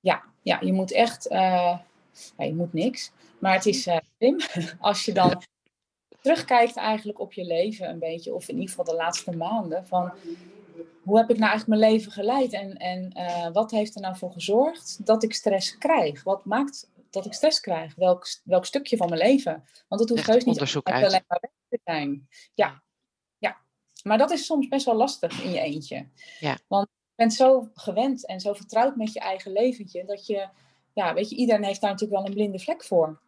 Ja, 0.00 0.24
ja, 0.42 0.58
je 0.60 0.72
moet 0.72 0.92
echt, 0.92 1.30
uh, 1.30 1.78
ja, 2.36 2.44
je 2.44 2.54
moet 2.54 2.72
niks. 2.72 3.12
Maar 3.38 3.54
het 3.54 3.66
is 3.66 3.86
uh, 3.86 3.96
slim 4.18 4.40
als 4.80 5.04
je 5.04 5.12
dan 5.12 5.42
terugkijkt 6.24 6.76
eigenlijk 6.76 7.20
op 7.20 7.32
je 7.32 7.44
leven 7.44 7.88
een 7.88 7.98
beetje, 7.98 8.34
of 8.34 8.48
in 8.48 8.54
ieder 8.54 8.68
geval 8.68 8.84
de 8.84 8.94
laatste 8.94 9.36
maanden, 9.36 9.86
van 9.86 10.12
hoe 11.02 11.16
heb 11.16 11.30
ik 11.30 11.38
nou 11.38 11.50
eigenlijk 11.50 11.80
mijn 11.80 11.92
leven 11.92 12.12
geleid 12.12 12.52
en, 12.52 12.76
en 12.76 13.52
wat 13.52 13.70
heeft 13.70 13.94
er 13.94 14.00
nou 14.00 14.16
voor 14.16 14.32
gezorgd 14.32 15.06
dat 15.06 15.22
ik 15.22 15.34
stress 15.34 15.78
krijg? 15.78 16.22
Wat 16.22 16.44
maakt 16.44 16.90
dat 17.10 17.26
ik 17.26 17.32
stress 17.32 17.60
krijg? 17.60 17.94
Welk, 17.94 18.26
welk 18.44 18.66
stukje 18.66 18.96
van 18.96 19.08
mijn 19.08 19.20
leven? 19.20 19.64
Want 19.88 20.00
het 20.00 20.10
hoeft 20.10 20.26
heus 20.26 20.44
niet 20.44 20.60
alleen 20.84 21.24
maar 21.26 21.38
weg 21.40 21.50
te 21.68 21.80
zijn. 21.84 22.28
Ja, 22.54 22.82
ja, 23.38 23.56
maar 24.02 24.18
dat 24.18 24.30
is 24.30 24.46
soms 24.46 24.68
best 24.68 24.86
wel 24.86 24.96
lastig 24.96 25.42
in 25.42 25.50
je 25.50 25.60
eentje. 25.60 26.08
Ja. 26.40 26.58
Want 26.66 26.88
je 26.92 27.12
bent 27.14 27.34
zo 27.34 27.70
gewend 27.74 28.26
en 28.26 28.40
zo 28.40 28.52
vertrouwd 28.52 28.96
met 28.96 29.12
je 29.12 29.20
eigen 29.20 29.52
leventje, 29.52 30.04
dat 30.04 30.26
je, 30.26 30.48
ja, 30.92 31.14
weet 31.14 31.30
je, 31.30 31.36
iedereen 31.36 31.64
heeft 31.64 31.80
daar 31.80 31.90
natuurlijk 31.90 32.20
wel 32.20 32.28
een 32.28 32.36
blinde 32.36 32.58
vlek 32.58 32.84
voor. 32.84 33.22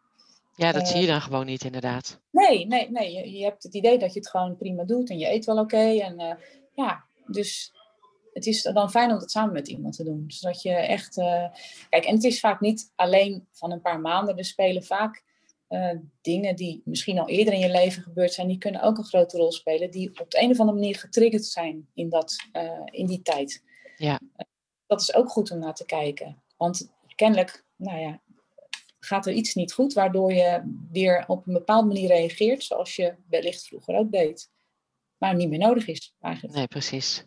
Ja, 0.56 0.72
dat 0.72 0.88
zie 0.88 1.00
je 1.00 1.06
eh, 1.06 1.12
dan 1.12 1.20
gewoon 1.20 1.46
niet, 1.46 1.64
inderdaad. 1.64 2.20
Nee, 2.30 2.66
nee, 2.66 2.90
nee. 2.90 3.12
Je, 3.12 3.32
je, 3.32 3.44
hebt 3.44 3.62
het 3.62 3.75
idee 3.75 3.98
dat 3.98 4.12
je 4.12 4.18
het 4.18 4.28
gewoon 4.28 4.56
prima 4.56 4.84
doet 4.84 5.10
en 5.10 5.18
je 5.18 5.30
eet 5.30 5.44
wel 5.44 5.58
oké. 5.58 5.98
en 6.00 6.20
uh, 6.20 6.32
ja, 6.75 7.04
dus 7.26 7.72
het 8.32 8.46
is 8.46 8.62
dan 8.62 8.90
fijn 8.90 9.12
om 9.12 9.18
dat 9.18 9.30
samen 9.30 9.52
met 9.52 9.68
iemand 9.68 9.96
te 9.96 10.04
doen. 10.04 10.25
Zodat 10.26 10.62
je 10.62 10.70
echt. 10.70 11.16
Uh, 11.16 11.46
kijk, 11.88 12.04
en 12.04 12.14
het 12.14 12.25
is 12.25 12.40
vaak 12.40 12.60
niet 12.60 12.92
alleen 12.94 13.46
van 13.52 13.72
een 13.72 13.80
paar 13.80 14.00
maanden. 14.00 14.36
Er 14.36 14.44
spelen 14.44 14.84
vaak 14.84 15.25
dingen 16.20 16.56
die 16.56 16.82
misschien 16.84 17.18
al 17.18 17.28
eerder 17.28 17.54
in 17.54 17.60
je 17.60 17.70
leven 17.70 18.02
gebeurd 18.02 18.32
zijn, 18.32 18.48
die 18.48 18.58
kunnen 18.58 18.82
ook 18.82 18.98
een 18.98 19.04
grote 19.04 19.36
rol 19.36 19.52
spelen, 19.52 19.90
die 19.90 20.20
op 20.20 20.30
de 20.30 20.42
een 20.42 20.50
of 20.50 20.60
andere 20.60 20.78
manier 20.78 20.98
getriggerd 20.98 21.44
zijn 21.44 21.88
in, 21.94 22.08
dat, 22.08 22.36
in 22.84 23.06
die 23.06 23.22
tijd. 23.22 23.62
Ja. 23.96 24.20
dat 24.86 25.00
is 25.00 25.14
ook 25.14 25.28
goed 25.28 25.50
om 25.50 25.58
naar 25.58 25.75
te 25.75 25.84
kijken. 25.84 26.42
Want 26.56 26.92
kennelijk, 27.14 27.64
nou 27.76 27.98
ja, 27.98 28.20
gaat 29.06 29.26
er 29.26 29.32
iets 29.32 29.54
niet 29.54 29.72
goed, 29.72 29.92
waardoor 29.92 30.32
je 30.32 30.76
weer 30.90 31.25
op 31.26 31.46
een 31.46 31.52
bepaalde 31.52 31.86
manier 31.86 32.08
reageert, 32.08 32.64
zoals 32.64 32.96
je 32.96 33.14
wellicht 33.28 33.66
vroeger 33.66 33.94
ook 33.94 34.12
deed. 34.12 34.50
Maar 35.16 35.34
niet 35.34 35.48
meer 35.48 35.58
nodig 35.58 35.86
is, 35.86 36.14
eigenlijk. 36.20 36.54
Nee, 36.54 36.66
precies. 36.66 37.25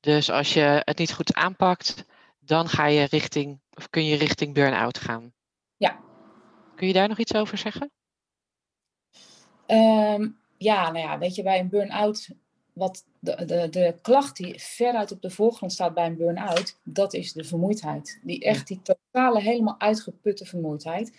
Dus 0.00 0.30
als 0.30 0.54
je 0.54 0.82
het 0.84 0.98
niet 0.98 1.12
goed 1.12 1.34
aanpakt, 1.34 2.04
dan 2.38 2.68
ga 2.68 2.86
je 2.86 3.04
richting, 3.04 3.60
of 3.70 3.90
kun 3.90 4.04
je 4.04 4.16
richting 4.16 4.54
burn-out 4.54 4.98
gaan. 4.98 5.32
Ja. 5.76 6.00
Kun 6.76 6.86
je 6.86 6.92
daar 6.92 7.08
nog 7.08 7.18
iets 7.18 7.34
over 7.34 7.58
zeggen? 7.58 7.90
Um, 9.66 10.38
ja, 10.58 10.90
nou 10.90 10.98
ja, 10.98 11.18
weet 11.18 11.34
je, 11.34 11.42
bij 11.42 11.60
een 11.60 11.68
burn-out, 11.68 12.28
wat 12.78 13.04
de, 13.18 13.44
de, 13.44 13.68
de 13.68 13.94
klacht 14.02 14.36
die 14.36 14.54
veruit 14.62 15.12
op 15.12 15.22
de 15.22 15.30
voorgrond 15.30 15.72
staat 15.72 15.94
bij 15.94 16.06
een 16.06 16.16
burn-out, 16.16 16.78
dat 16.84 17.14
is 17.14 17.32
de 17.32 17.44
vermoeidheid. 17.44 18.20
Die 18.22 18.44
echt, 18.44 18.66
die 18.66 18.80
totale, 18.82 19.40
helemaal 19.40 19.80
uitgeputte 19.80 20.44
vermoeidheid. 20.44 21.12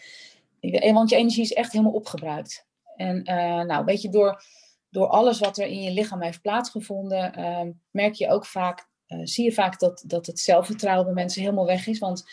Want 0.94 1.10
je 1.10 1.16
energie 1.16 1.44
is 1.44 1.54
echt 1.54 1.72
helemaal 1.72 1.94
opgebruikt. 1.94 2.66
En 2.96 3.18
uh, 3.18 3.62
nou, 3.62 3.86
weet 3.86 4.01
je, 4.01 4.10
door 4.10 4.44
door 4.89 5.08
alles 5.08 5.39
wat 5.39 5.58
er 5.58 5.68
in 5.68 5.82
je 5.82 5.92
lichaam 5.92 6.22
heeft 6.22 6.42
plaatsgevonden, 6.42 7.39
uh, 7.39 7.62
merk 7.92 8.13
je 8.13 8.30
ook 8.30 8.46
vaak, 8.46 8.88
uh, 9.08 9.20
zie 9.24 9.44
je 9.44 9.51
vaak 9.51 9.80
dat, 9.80 10.04
dat 10.08 10.25
het 10.25 10.39
zelfvertrouwen 10.39 11.06
bij 11.06 11.13
mensen 11.13 11.42
helemaal 11.42 11.66
weg 11.66 11.88
is. 11.88 12.00
Want 12.00 12.24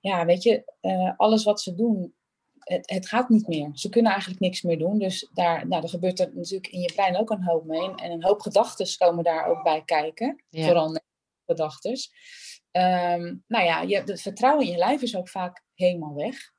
ja, 0.00 0.24
weet 0.24 0.42
je, 0.42 0.72
alles 1.16 1.44
wat 1.44 1.60
ze 1.60 1.74
doen, 1.74 2.14
het, 2.68 2.90
het, 2.90 3.08
gaat 3.08 3.28
niet 3.28 3.46
meer. 3.46 3.70
Ze 3.72 3.88
kunnen 3.88 4.10
eigenlijk 4.10 4.40
niks 4.40 4.62
meer 4.62 4.78
doen. 4.78 4.98
Dus 4.98 5.30
daar, 5.34 5.68
nou, 5.68 5.82
er 5.82 5.88
gebeurt 5.88 6.20
er 6.20 6.30
natuurlijk 6.34 6.72
in 6.72 6.80
je 6.80 6.92
brein 6.92 7.16
ook 7.16 7.30
een 7.30 7.44
hoop 7.44 7.64
mee. 7.64 7.94
En 7.94 8.10
een 8.10 8.24
hoop 8.24 8.40
gedachten 8.40 8.96
komen 8.98 9.24
daar 9.24 9.46
ook 9.46 9.62
bij 9.62 9.82
kijken. 9.84 10.44
Ja. 10.48 10.64
Vooral 10.64 10.96
gedachten. 11.46 11.92
Um, 12.72 13.44
nou 13.46 13.64
ja, 13.64 13.82
je, 13.82 13.96
het 13.96 14.22
vertrouwen 14.22 14.66
in 14.66 14.72
je 14.72 14.78
lijf 14.78 15.02
is 15.02 15.16
ook 15.16 15.28
vaak 15.28 15.64
helemaal 15.74 16.14
weg. 16.14 16.52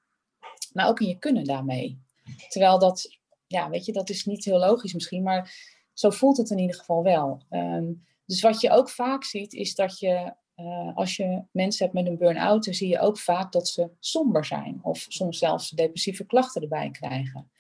Maar 0.74 0.88
ook 0.88 1.00
in 1.00 1.08
je 1.08 1.20
kunnen 1.20 1.44
daarmee. 1.44 2.02
Terwijl 2.48 2.80
dat 2.80 3.20
ja, 3.50 3.70
weet 3.70 3.86
je, 3.86 3.92
dat 3.92 4.10
is 4.10 4.26
niet 4.26 4.46
heel 4.46 4.60
logisch 4.60 4.94
misschien, 4.94 5.24
maar 5.24 5.54
zo 5.94 6.10
voelt 6.10 6.38
het 6.38 6.50
in 6.50 6.58
ieder 6.58 6.76
geval 6.76 7.04
wel. 7.04 7.44
Um, 7.50 8.08
dus 8.26 8.42
wat 8.42 8.62
je 8.62 8.70
ook 8.70 8.90
vaak 8.90 9.24
ziet, 9.24 9.54
is 9.54 9.76
dat 9.76 10.00
je, 10.00 10.34
uh, 10.62 10.96
als 10.96 11.16
je 11.16 11.44
mensen 11.52 11.84
hebt 11.84 11.98
met 11.98 12.08
een 12.08 12.18
burn-out, 12.18 12.66
dan 12.66 12.74
zie 12.74 12.88
je 12.88 13.00
ook 13.00 13.18
vaak 13.18 13.52
dat 13.52 13.68
ze 13.68 13.90
somber 14.00 14.46
zijn. 14.46 14.80
Of 14.82 15.06
soms 15.10 15.38
zelfs 15.38 15.70
depressieve 15.70 16.26
klachten 16.26 16.62
erbij 16.62 16.92
krijgen. 16.92 17.52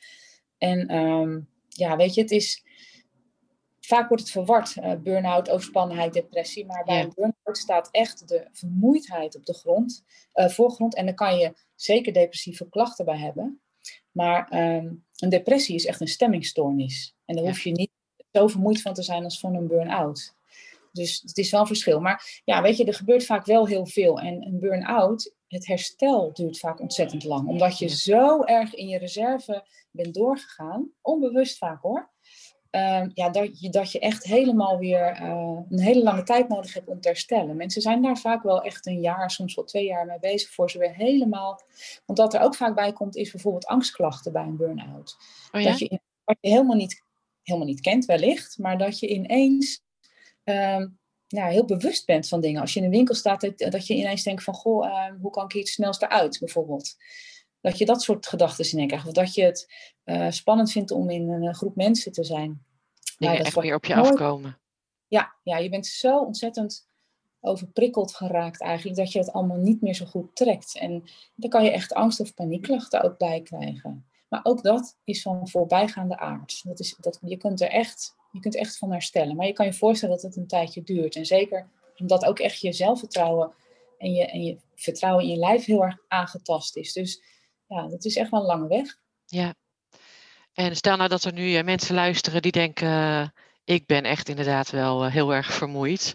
En 0.57 0.95
um, 0.95 1.49
ja, 1.67 1.95
weet 1.95 2.13
je, 2.13 2.21
het 2.21 2.31
is. 2.31 2.63
Vaak 3.79 4.07
wordt 4.07 4.23
het 4.23 4.31
verward, 4.31 4.75
uh, 4.75 4.93
burn-out, 4.95 5.49
overspannenheid, 5.49 6.13
depressie. 6.13 6.65
Maar 6.65 6.83
bij 6.83 6.97
ja. 6.97 7.03
een 7.03 7.11
burn-out 7.15 7.57
staat 7.57 7.89
echt 7.91 8.27
de 8.27 8.47
vermoeidheid 8.51 9.35
op 9.35 9.45
de 9.45 9.53
grond, 9.53 10.03
uh, 10.33 10.47
voorgrond. 10.47 10.95
En 10.95 11.05
dan 11.05 11.15
kan 11.15 11.37
je 11.37 11.53
zeker 11.75 12.13
depressieve 12.13 12.69
klachten 12.69 13.05
bij 13.05 13.17
hebben. 13.17 13.61
Maar 14.11 14.53
um, 14.75 15.05
een 15.15 15.29
depressie 15.29 15.75
is 15.75 15.85
echt 15.85 16.01
een 16.01 16.07
stemmingstoornis. 16.07 17.15
En 17.25 17.35
daar 17.35 17.43
ja. 17.43 17.49
hoef 17.49 17.61
je 17.61 17.71
niet 17.71 17.91
zo 18.31 18.47
vermoeid 18.47 18.81
van 18.81 18.93
te 18.93 19.03
zijn 19.03 19.23
als 19.23 19.39
van 19.39 19.55
een 19.55 19.67
burn-out. 19.67 20.37
Dus 20.91 21.21
het 21.25 21.37
is 21.37 21.51
wel 21.51 21.59
een 21.59 21.67
verschil. 21.67 21.99
Maar 21.99 22.41
ja, 22.45 22.61
weet 22.61 22.77
je, 22.77 22.85
er 22.85 22.93
gebeurt 22.93 23.25
vaak 23.25 23.45
wel 23.45 23.67
heel 23.67 23.85
veel. 23.85 24.19
En 24.19 24.45
een 24.45 24.59
burn-out, 24.59 25.33
het 25.47 25.67
herstel 25.67 26.33
duurt 26.33 26.59
vaak 26.59 26.79
ontzettend 26.79 27.23
lang. 27.23 27.47
Omdat 27.47 27.77
je 27.77 27.87
zo 27.87 28.43
erg 28.43 28.73
in 28.73 28.87
je 28.87 28.97
reserve 28.97 29.65
bent 29.91 30.13
doorgegaan. 30.13 30.91
Onbewust 31.01 31.57
vaak 31.57 31.81
hoor. 31.81 32.09
Uh, 32.71 33.05
ja, 33.13 33.29
dat, 33.29 33.59
je, 33.59 33.69
dat 33.69 33.91
je 33.91 33.99
echt 33.99 34.23
helemaal 34.23 34.77
weer 34.77 35.21
uh, 35.21 35.59
een 35.69 35.79
hele 35.79 36.03
lange 36.03 36.23
tijd 36.23 36.47
nodig 36.47 36.73
hebt 36.73 36.87
om 36.87 37.01
te 37.01 37.07
herstellen. 37.07 37.55
Mensen 37.55 37.81
zijn 37.81 38.01
daar 38.01 38.17
vaak 38.17 38.43
wel 38.43 38.61
echt 38.61 38.85
een 38.85 38.99
jaar, 38.99 39.31
soms 39.31 39.55
wel 39.55 39.65
twee 39.65 39.85
jaar 39.85 40.05
mee 40.05 40.19
bezig 40.19 40.49
voor 40.49 40.69
ze 40.69 40.77
weer 40.77 40.95
helemaal. 40.95 41.61
Want 42.05 42.19
wat 42.19 42.33
er 42.33 42.41
ook 42.41 42.55
vaak 42.55 42.75
bij 42.75 42.93
komt, 42.93 43.15
is 43.15 43.31
bijvoorbeeld 43.31 43.65
angstklachten 43.65 44.31
bij 44.31 44.43
een 44.43 44.57
burn-out. 44.57 45.17
Oh 45.51 45.61
ja? 45.61 45.69
Dat 45.69 45.79
je, 45.79 45.99
wat 46.23 46.37
je 46.39 46.49
helemaal 46.49 46.75
niet, 46.75 47.03
helemaal 47.43 47.67
niet 47.67 47.81
kent, 47.81 48.05
wellicht, 48.05 48.57
maar 48.57 48.77
dat 48.77 48.99
je 48.99 49.07
ineens 49.07 49.81
ja, 51.27 51.47
heel 51.47 51.65
bewust 51.65 52.05
bent 52.05 52.27
van 52.27 52.41
dingen. 52.41 52.61
Als 52.61 52.73
je 52.73 52.79
in 52.79 52.85
een 52.85 52.91
winkel 52.91 53.15
staat, 53.15 53.41
dat, 53.41 53.57
dat 53.57 53.87
je 53.87 53.95
ineens 53.95 54.23
denkt 54.23 54.43
van, 54.43 54.53
goh, 54.53 54.87
ehm, 54.87 55.15
hoe 55.21 55.31
kan 55.31 55.45
ik 55.45 55.51
hier 55.51 55.61
het 55.61 55.71
snelst 55.71 56.01
eruit, 56.01 56.39
bijvoorbeeld. 56.39 56.95
Dat 57.61 57.77
je 57.77 57.85
dat 57.85 58.01
soort 58.01 58.27
gedachten 58.27 58.77
in 58.77 58.87
krijgt. 58.87 59.07
Of 59.07 59.13
dat 59.13 59.33
je 59.33 59.43
het 59.43 59.73
uh, 60.05 60.31
spannend 60.31 60.71
vindt 60.71 60.91
om 60.91 61.09
in 61.09 61.29
een 61.29 61.55
groep 61.55 61.75
mensen 61.75 62.11
te 62.11 62.23
zijn. 62.23 62.65
Dingen 63.17 63.39
echt 63.39 63.55
meer 63.55 63.75
op 63.75 63.85
je 63.85 63.95
nooit... 63.95 64.09
afkomen. 64.09 64.59
Ja, 65.07 65.35
ja, 65.43 65.57
je 65.57 65.69
bent 65.69 65.87
zo 65.87 66.19
ontzettend 66.19 66.87
overprikkeld 67.39 68.15
geraakt 68.15 68.61
eigenlijk, 68.61 68.97
dat 68.97 69.11
je 69.11 69.19
het 69.19 69.31
allemaal 69.31 69.57
niet 69.57 69.81
meer 69.81 69.93
zo 69.93 70.05
goed 70.05 70.35
trekt. 70.35 70.77
En 70.77 71.03
dan 71.35 71.49
kan 71.49 71.63
je 71.63 71.71
echt 71.71 71.93
angst- 71.93 72.19
of 72.19 72.33
paniekklachten 72.33 73.01
ook 73.01 73.17
bij 73.17 73.41
krijgen. 73.41 74.09
Maar 74.29 74.39
ook 74.43 74.63
dat 74.63 74.97
is 75.03 75.21
van 75.21 75.49
voorbijgaande 75.49 76.17
aard. 76.17 76.61
Dat 76.63 76.79
is, 76.79 76.95
dat, 76.99 77.19
je, 77.21 77.37
kunt 77.37 77.61
er 77.61 77.69
echt, 77.69 78.15
je 78.31 78.39
kunt 78.39 78.55
echt 78.55 78.77
van 78.77 78.91
herstellen. 78.91 79.35
Maar 79.35 79.45
je 79.45 79.53
kan 79.53 79.65
je 79.65 79.73
voorstellen 79.73 80.15
dat 80.15 80.23
het 80.23 80.35
een 80.35 80.47
tijdje 80.47 80.83
duurt. 80.83 81.15
En 81.15 81.25
zeker 81.25 81.69
omdat 81.97 82.25
ook 82.25 82.39
echt 82.39 82.61
je 82.61 82.73
zelfvertrouwen 82.73 83.53
en 83.97 84.13
je, 84.13 84.25
en 84.25 84.43
je 84.43 84.57
vertrouwen 84.75 85.23
in 85.23 85.29
je 85.29 85.37
lijf 85.37 85.65
heel 85.65 85.83
erg 85.83 85.97
aangetast 86.07 86.75
is. 86.75 86.93
Dus 86.93 87.23
ja, 87.67 87.87
dat 87.87 88.05
is 88.05 88.15
echt 88.15 88.29
wel 88.29 88.39
een 88.39 88.45
lange 88.45 88.67
weg. 88.67 88.97
Ja. 89.25 89.55
En 90.53 90.75
stel 90.75 90.97
nou 90.97 91.09
dat 91.09 91.23
er 91.23 91.33
nu 91.33 91.57
uh, 91.57 91.63
mensen 91.63 91.95
luisteren 91.95 92.41
die 92.41 92.51
denken, 92.51 92.87
uh, 92.87 93.27
ik 93.63 93.85
ben 93.85 94.03
echt 94.03 94.29
inderdaad 94.29 94.69
wel 94.69 95.05
uh, 95.05 95.11
heel 95.11 95.33
erg 95.33 95.53
vermoeid. 95.53 96.13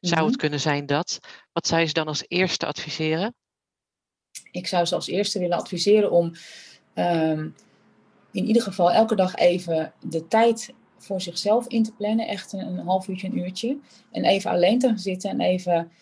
Zou 0.00 0.26
het 0.26 0.36
kunnen 0.36 0.60
zijn 0.60 0.86
dat? 0.86 1.18
Wat 1.52 1.66
zou 1.66 1.80
je 1.80 1.86
ze 1.86 1.92
dan 1.92 2.06
als 2.06 2.24
eerste 2.28 2.66
adviseren? 2.66 3.34
Ik 4.50 4.66
zou 4.66 4.84
ze 4.84 4.94
als 4.94 5.06
eerste 5.06 5.38
willen 5.38 5.58
adviseren 5.58 6.10
om 6.10 6.32
um, 6.94 7.54
in 8.32 8.44
ieder 8.44 8.62
geval 8.62 8.92
elke 8.92 9.14
dag 9.14 9.34
even 9.34 9.92
de 10.00 10.28
tijd 10.28 10.72
voor 11.06 11.20
zichzelf 11.20 11.66
in 11.66 11.82
te 11.82 11.94
plannen. 11.94 12.26
Echt 12.26 12.52
een, 12.52 12.66
een 12.66 12.86
half 12.86 13.08
uurtje, 13.08 13.28
een 13.28 13.38
uurtje. 13.38 13.78
En 14.10 14.24
even 14.24 14.50
alleen 14.50 14.78
te 14.78 14.86
gaan 14.86 14.98
zitten 14.98 15.30
en 15.30 15.40
even 15.40 15.92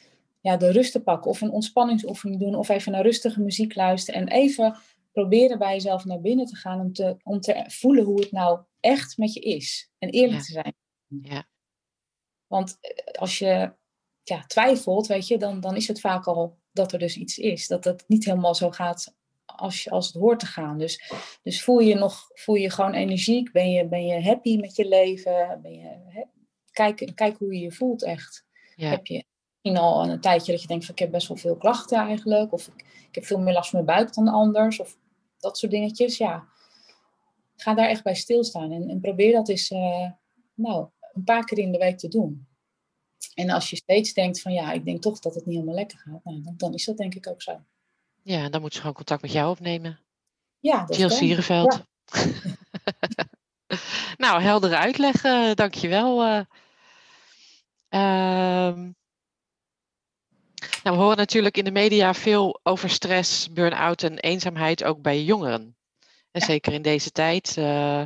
ja, 0.41 0.57
de 0.57 0.71
rust 0.71 0.93
te 0.93 1.03
pakken. 1.03 1.31
Of 1.31 1.41
een 1.41 1.51
ontspanningsoefening 1.51 2.41
doen. 2.41 2.55
Of 2.55 2.69
even 2.69 2.93
naar 2.93 3.03
rustige 3.03 3.41
muziek 3.41 3.75
luisteren. 3.75 4.21
En 4.21 4.29
even 4.29 4.77
proberen 5.13 5.59
bij 5.59 5.73
jezelf 5.73 6.05
naar 6.05 6.21
binnen 6.21 6.47
te 6.47 6.57
gaan. 6.57 6.81
Om 6.81 6.93
te, 6.93 7.17
om 7.23 7.41
te 7.41 7.65
voelen 7.67 8.05
hoe 8.05 8.21
het 8.21 8.33
nou 8.33 8.61
echt 8.81 9.19
met 9.19 9.35
je 9.35 9.41
is. 9.41 9.91
En 9.99 10.09
eerlijk 10.09 10.39
ja. 10.39 10.45
te 10.45 10.53
zijn. 10.53 10.75
Ja. 11.07 11.47
Want 12.47 12.79
als 13.19 13.39
je 13.39 13.73
ja, 14.23 14.45
twijfelt, 14.47 15.07
weet 15.07 15.29
je, 15.29 15.39
dan, 15.39 15.61
dan 15.61 15.77
is 15.77 15.89
het 15.89 16.01
vaak 16.01 16.27
al 16.27 16.59
dat 16.73 16.93
er 16.93 16.99
dus 16.99 17.17
iets 17.17 17.39
is. 17.39 17.67
Dat 17.67 17.85
het 17.85 18.05
niet 18.07 18.25
helemaal 18.25 18.55
zo 18.55 18.71
gaat 18.71 19.15
als, 19.47 19.91
als 19.91 20.07
het 20.07 20.15
hoort 20.15 20.41
te 20.41 20.47
gaan. 20.47 20.79
Dus, 20.79 21.13
dus 21.43 21.63
voel 21.63 21.79
je 21.79 21.95
nog, 21.95 22.31
voel 22.35 22.55
je 22.55 22.71
gewoon 22.71 22.95
energiek? 22.95 23.53
Ben 23.53 23.71
je, 23.71 23.87
ben 23.89 24.07
je 24.07 24.23
happy 24.23 24.57
met 24.57 24.77
je 24.77 24.89
leven? 24.89 25.59
Ben 25.63 25.73
je, 25.73 26.27
kijk, 26.71 27.13
kijk 27.15 27.39
hoe 27.39 27.55
je 27.55 27.61
je 27.61 27.73
voelt 27.73 28.03
echt. 28.03 28.45
Heb 28.77 29.07
je 29.07 29.25
misschien 29.63 29.85
al 29.85 30.09
een 30.09 30.21
tijdje 30.21 30.53
dat 30.53 30.61
je 30.61 30.69
denkt 30.69 30.85
van 30.85 30.95
ik 30.95 31.01
heb 31.01 31.11
best 31.11 31.29
wel 31.29 31.37
veel 31.37 31.57
klachten 31.57 31.99
eigenlijk. 31.99 32.53
Of 32.53 32.67
ik, 32.67 32.85
ik 33.09 33.15
heb 33.15 33.25
veel 33.25 33.41
meer 33.41 33.55
last 33.55 33.71
van 33.71 33.85
mijn 33.85 33.99
buik 33.99 34.15
dan 34.15 34.29
anders. 34.29 34.81
Of 34.81 34.97
dat 35.39 35.59
soort 35.59 35.73
dingetjes. 35.73 36.17
Ja, 36.17 36.49
ga 37.57 37.75
daar 37.75 37.89
echt 37.89 38.03
bij 38.03 38.15
stilstaan. 38.15 38.73
En, 38.73 38.89
en 38.89 39.01
probeer 39.01 39.33
dat 39.33 39.49
eens 39.49 39.71
uh, 39.71 40.11
nou, 40.55 40.89
een 41.13 41.25
paar 41.25 41.45
keer 41.45 41.59
in 41.59 41.73
de 41.73 41.79
week 41.79 41.99
te 41.99 42.09
doen. 42.09 42.47
En 43.35 43.51
als 43.51 43.71
je 43.71 43.77
steeds 43.77 44.13
denkt 44.13 44.41
van 44.41 44.53
ja, 44.53 44.73
ik 44.73 44.85
denk 44.85 45.03
toch 45.03 45.19
dat 45.19 45.35
het 45.35 45.47
niet 45.47 45.55
helemaal 45.55 45.75
lekker 45.75 45.99
gaat. 45.99 46.25
Nou, 46.25 46.43
dan, 46.43 46.55
dan 46.57 46.75
is 46.75 46.85
dat 46.85 46.97
denk 46.97 47.15
ik 47.15 47.29
ook 47.29 47.43
zo. 47.43 47.61
Ja, 48.25 48.49
dan 48.49 48.61
moet 48.61 48.73
ze 48.73 48.81
gewoon 48.81 48.95
contact 48.95 49.23
met 49.23 49.33
jou 49.33 49.51
opnemen. 49.51 50.01
Ja, 50.59 50.85
dat 50.85 50.97
Jill 50.97 51.11
Sierenveld. 51.11 51.83
nou, 54.17 54.43
heldere 54.43 54.77
uitleg, 54.77 55.25
uh, 55.25 55.55
dankjewel. 55.55 56.25
Uh, 56.25 56.41
nou, 60.83 60.97
we 60.97 61.03
horen 61.03 61.17
natuurlijk 61.17 61.57
in 61.57 61.65
de 61.65 61.71
media 61.71 62.15
veel 62.15 62.61
over 62.63 62.91
stress, 62.91 63.53
burn-out 63.53 64.03
en 64.03 64.19
eenzaamheid, 64.19 64.85
ook 64.85 65.03
bij 65.03 65.23
jongeren. 65.23 65.77
En 66.31 66.41
zeker 66.41 66.73
in 66.73 66.83
deze 66.83 67.11
tijd. 67.11 67.57
Uh, 67.57 68.03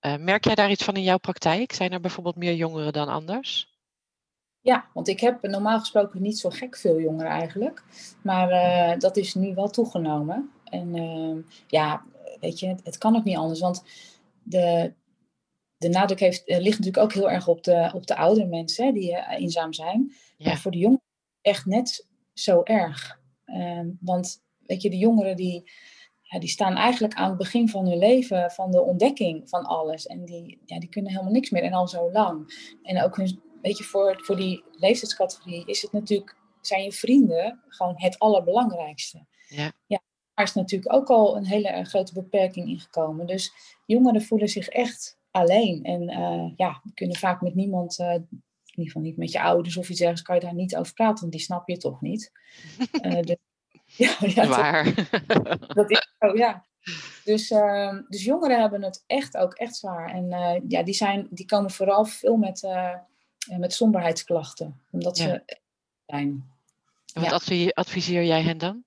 merk 0.00 0.44
jij 0.44 0.54
daar 0.54 0.70
iets 0.70 0.84
van 0.84 0.96
in 0.96 1.02
jouw 1.02 1.18
praktijk? 1.18 1.72
Zijn 1.72 1.92
er 1.92 2.00
bijvoorbeeld 2.00 2.36
meer 2.36 2.54
jongeren 2.54 2.92
dan 2.92 3.08
anders? 3.08 3.69
Ja, 4.62 4.88
want 4.94 5.08
ik 5.08 5.20
heb 5.20 5.42
normaal 5.42 5.78
gesproken 5.78 6.22
niet 6.22 6.38
zo 6.38 6.50
gek 6.50 6.76
veel 6.76 7.00
jongeren 7.00 7.30
eigenlijk. 7.30 7.84
Maar 8.22 8.50
uh, 8.50 8.98
dat 8.98 9.16
is 9.16 9.34
nu 9.34 9.54
wel 9.54 9.68
toegenomen. 9.68 10.50
En 10.64 10.96
uh, 10.96 11.44
ja, 11.66 12.04
weet 12.40 12.58
je, 12.58 12.66
het, 12.66 12.80
het, 12.84 12.98
kan 12.98 13.16
ook 13.16 13.24
niet 13.24 13.36
anders. 13.36 13.60
Want 13.60 13.84
de, 14.42 14.92
de 15.76 15.88
nadruk 15.88 16.20
heeft, 16.20 16.42
ligt 16.46 16.78
natuurlijk 16.78 17.04
ook 17.04 17.12
heel 17.12 17.30
erg 17.30 17.48
op 17.48 17.64
de, 17.64 17.90
op 17.94 18.06
de 18.06 18.16
oudere 18.16 18.46
mensen 18.46 18.86
hè, 18.86 18.92
die 18.92 19.26
eenzaam 19.28 19.72
zijn. 19.72 20.12
Ja. 20.36 20.48
Maar 20.48 20.58
voor 20.58 20.70
de 20.70 20.78
jongeren 20.78 21.04
echt 21.40 21.66
net 21.66 22.06
zo 22.32 22.62
erg. 22.62 23.20
Uh, 23.46 23.88
want 24.00 24.42
weet 24.66 24.82
je, 24.82 24.90
de 24.90 24.98
jongeren 24.98 25.36
die, 25.36 25.70
ja, 26.20 26.38
die 26.38 26.48
staan 26.48 26.76
eigenlijk 26.76 27.14
aan 27.14 27.28
het 27.28 27.38
begin 27.38 27.68
van 27.68 27.88
hun 27.88 27.98
leven, 27.98 28.50
van 28.50 28.70
de 28.70 28.82
ontdekking 28.82 29.48
van 29.48 29.64
alles. 29.64 30.06
En 30.06 30.24
die, 30.24 30.60
ja, 30.64 30.78
die 30.78 30.88
kunnen 30.88 31.10
helemaal 31.10 31.32
niks 31.32 31.50
meer 31.50 31.62
en 31.62 31.72
al 31.72 31.88
zo 31.88 32.12
lang. 32.12 32.52
En 32.82 33.02
ook 33.02 33.16
hun 33.16 33.40
weet 33.62 33.78
je, 33.78 33.84
voor, 33.84 34.20
voor 34.24 34.36
die 34.36 34.64
leeftijdscategorie 34.70 35.66
is 35.66 35.82
het 35.82 35.92
natuurlijk, 35.92 36.36
zijn 36.60 36.82
je 36.82 36.92
vrienden 36.92 37.62
gewoon 37.68 37.94
het 37.96 38.18
allerbelangrijkste. 38.18 39.26
Ja. 39.46 39.72
ja 39.86 40.00
daar 40.34 40.48
is 40.48 40.54
natuurlijk 40.54 40.92
ook 40.92 41.08
al 41.08 41.36
een 41.36 41.46
hele 41.46 41.84
grote 41.84 42.12
beperking 42.12 42.68
ingekomen. 42.68 43.26
Dus 43.26 43.52
jongeren 43.86 44.22
voelen 44.22 44.48
zich 44.48 44.68
echt 44.68 45.18
alleen. 45.30 45.84
En 45.84 46.10
uh, 46.10 46.52
ja, 46.56 46.82
kunnen 46.94 47.16
vaak 47.16 47.40
met 47.40 47.54
niemand, 47.54 47.98
uh, 47.98 48.14
in 48.14 48.28
ieder 48.64 48.84
geval 48.84 49.02
niet 49.02 49.16
met 49.16 49.32
je 49.32 49.42
ouders 49.42 49.76
of 49.76 49.88
iets 49.88 49.98
dergelijks, 49.98 50.22
kan 50.22 50.34
je 50.34 50.40
daar 50.40 50.54
niet 50.54 50.76
over 50.76 50.94
praten, 50.94 51.20
want 51.20 51.32
die 51.32 51.40
snap 51.40 51.68
je 51.68 51.76
toch 51.76 52.00
niet. 52.00 52.32
Uh, 53.02 53.20
dus, 53.28 53.36
ja, 53.84 54.16
ja, 54.20 54.48
Waar? 54.48 54.94
Dat, 55.26 55.74
dat, 55.78 55.90
is 55.90 56.14
zo, 56.18 56.36
ja. 56.36 56.64
Dus, 57.24 57.50
ehm, 57.50 58.02
dus 58.08 58.24
jongeren 58.24 58.60
hebben 58.60 58.82
het 58.82 59.04
echt 59.06 59.36
ook 59.36 59.54
echt 59.54 59.76
zwaar. 59.76 60.10
En 60.10 60.28
ja, 60.68 60.82
die, 60.82 60.94
zijn, 60.94 61.26
die 61.30 61.46
komen 61.46 61.70
vooral 61.70 62.04
veel 62.04 62.36
met 62.36 62.60
met 63.46 63.72
somberheidsklachten. 63.72 64.80
Omdat 64.90 65.16
ze 65.16 65.42
zijn. 66.06 66.50
En 67.14 67.22
wat 67.22 67.50
adviseer 67.74 68.24
jij 68.24 68.42
hen 68.42 68.58
dan? 68.58 68.84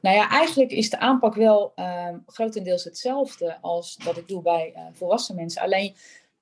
Nou 0.00 0.16
ja, 0.16 0.30
eigenlijk 0.30 0.70
is 0.70 0.90
de 0.90 0.98
aanpak 0.98 1.34
wel 1.34 1.72
uh, 1.76 2.08
grotendeels 2.26 2.84
hetzelfde 2.84 3.58
als 3.60 3.96
dat 3.96 4.16
ik 4.16 4.28
doe 4.28 4.42
bij 4.42 4.72
uh, 4.76 4.82
volwassen 4.92 5.34
mensen. 5.34 5.62
Alleen 5.62 5.94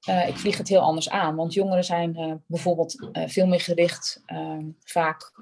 uh, 0.09 0.28
ik 0.28 0.37
vlieg 0.37 0.59
het 0.59 0.68
heel 0.68 0.81
anders 0.81 1.11
aan. 1.11 1.37
Want 1.37 1.55
jongeren 1.55 1.85
zijn 1.85 2.42
bijvoorbeeld 2.46 3.09
veel 3.12 3.46
meer 3.46 3.61
gericht, 3.61 4.22
ehm, 4.27 4.66
vaak 4.85 5.33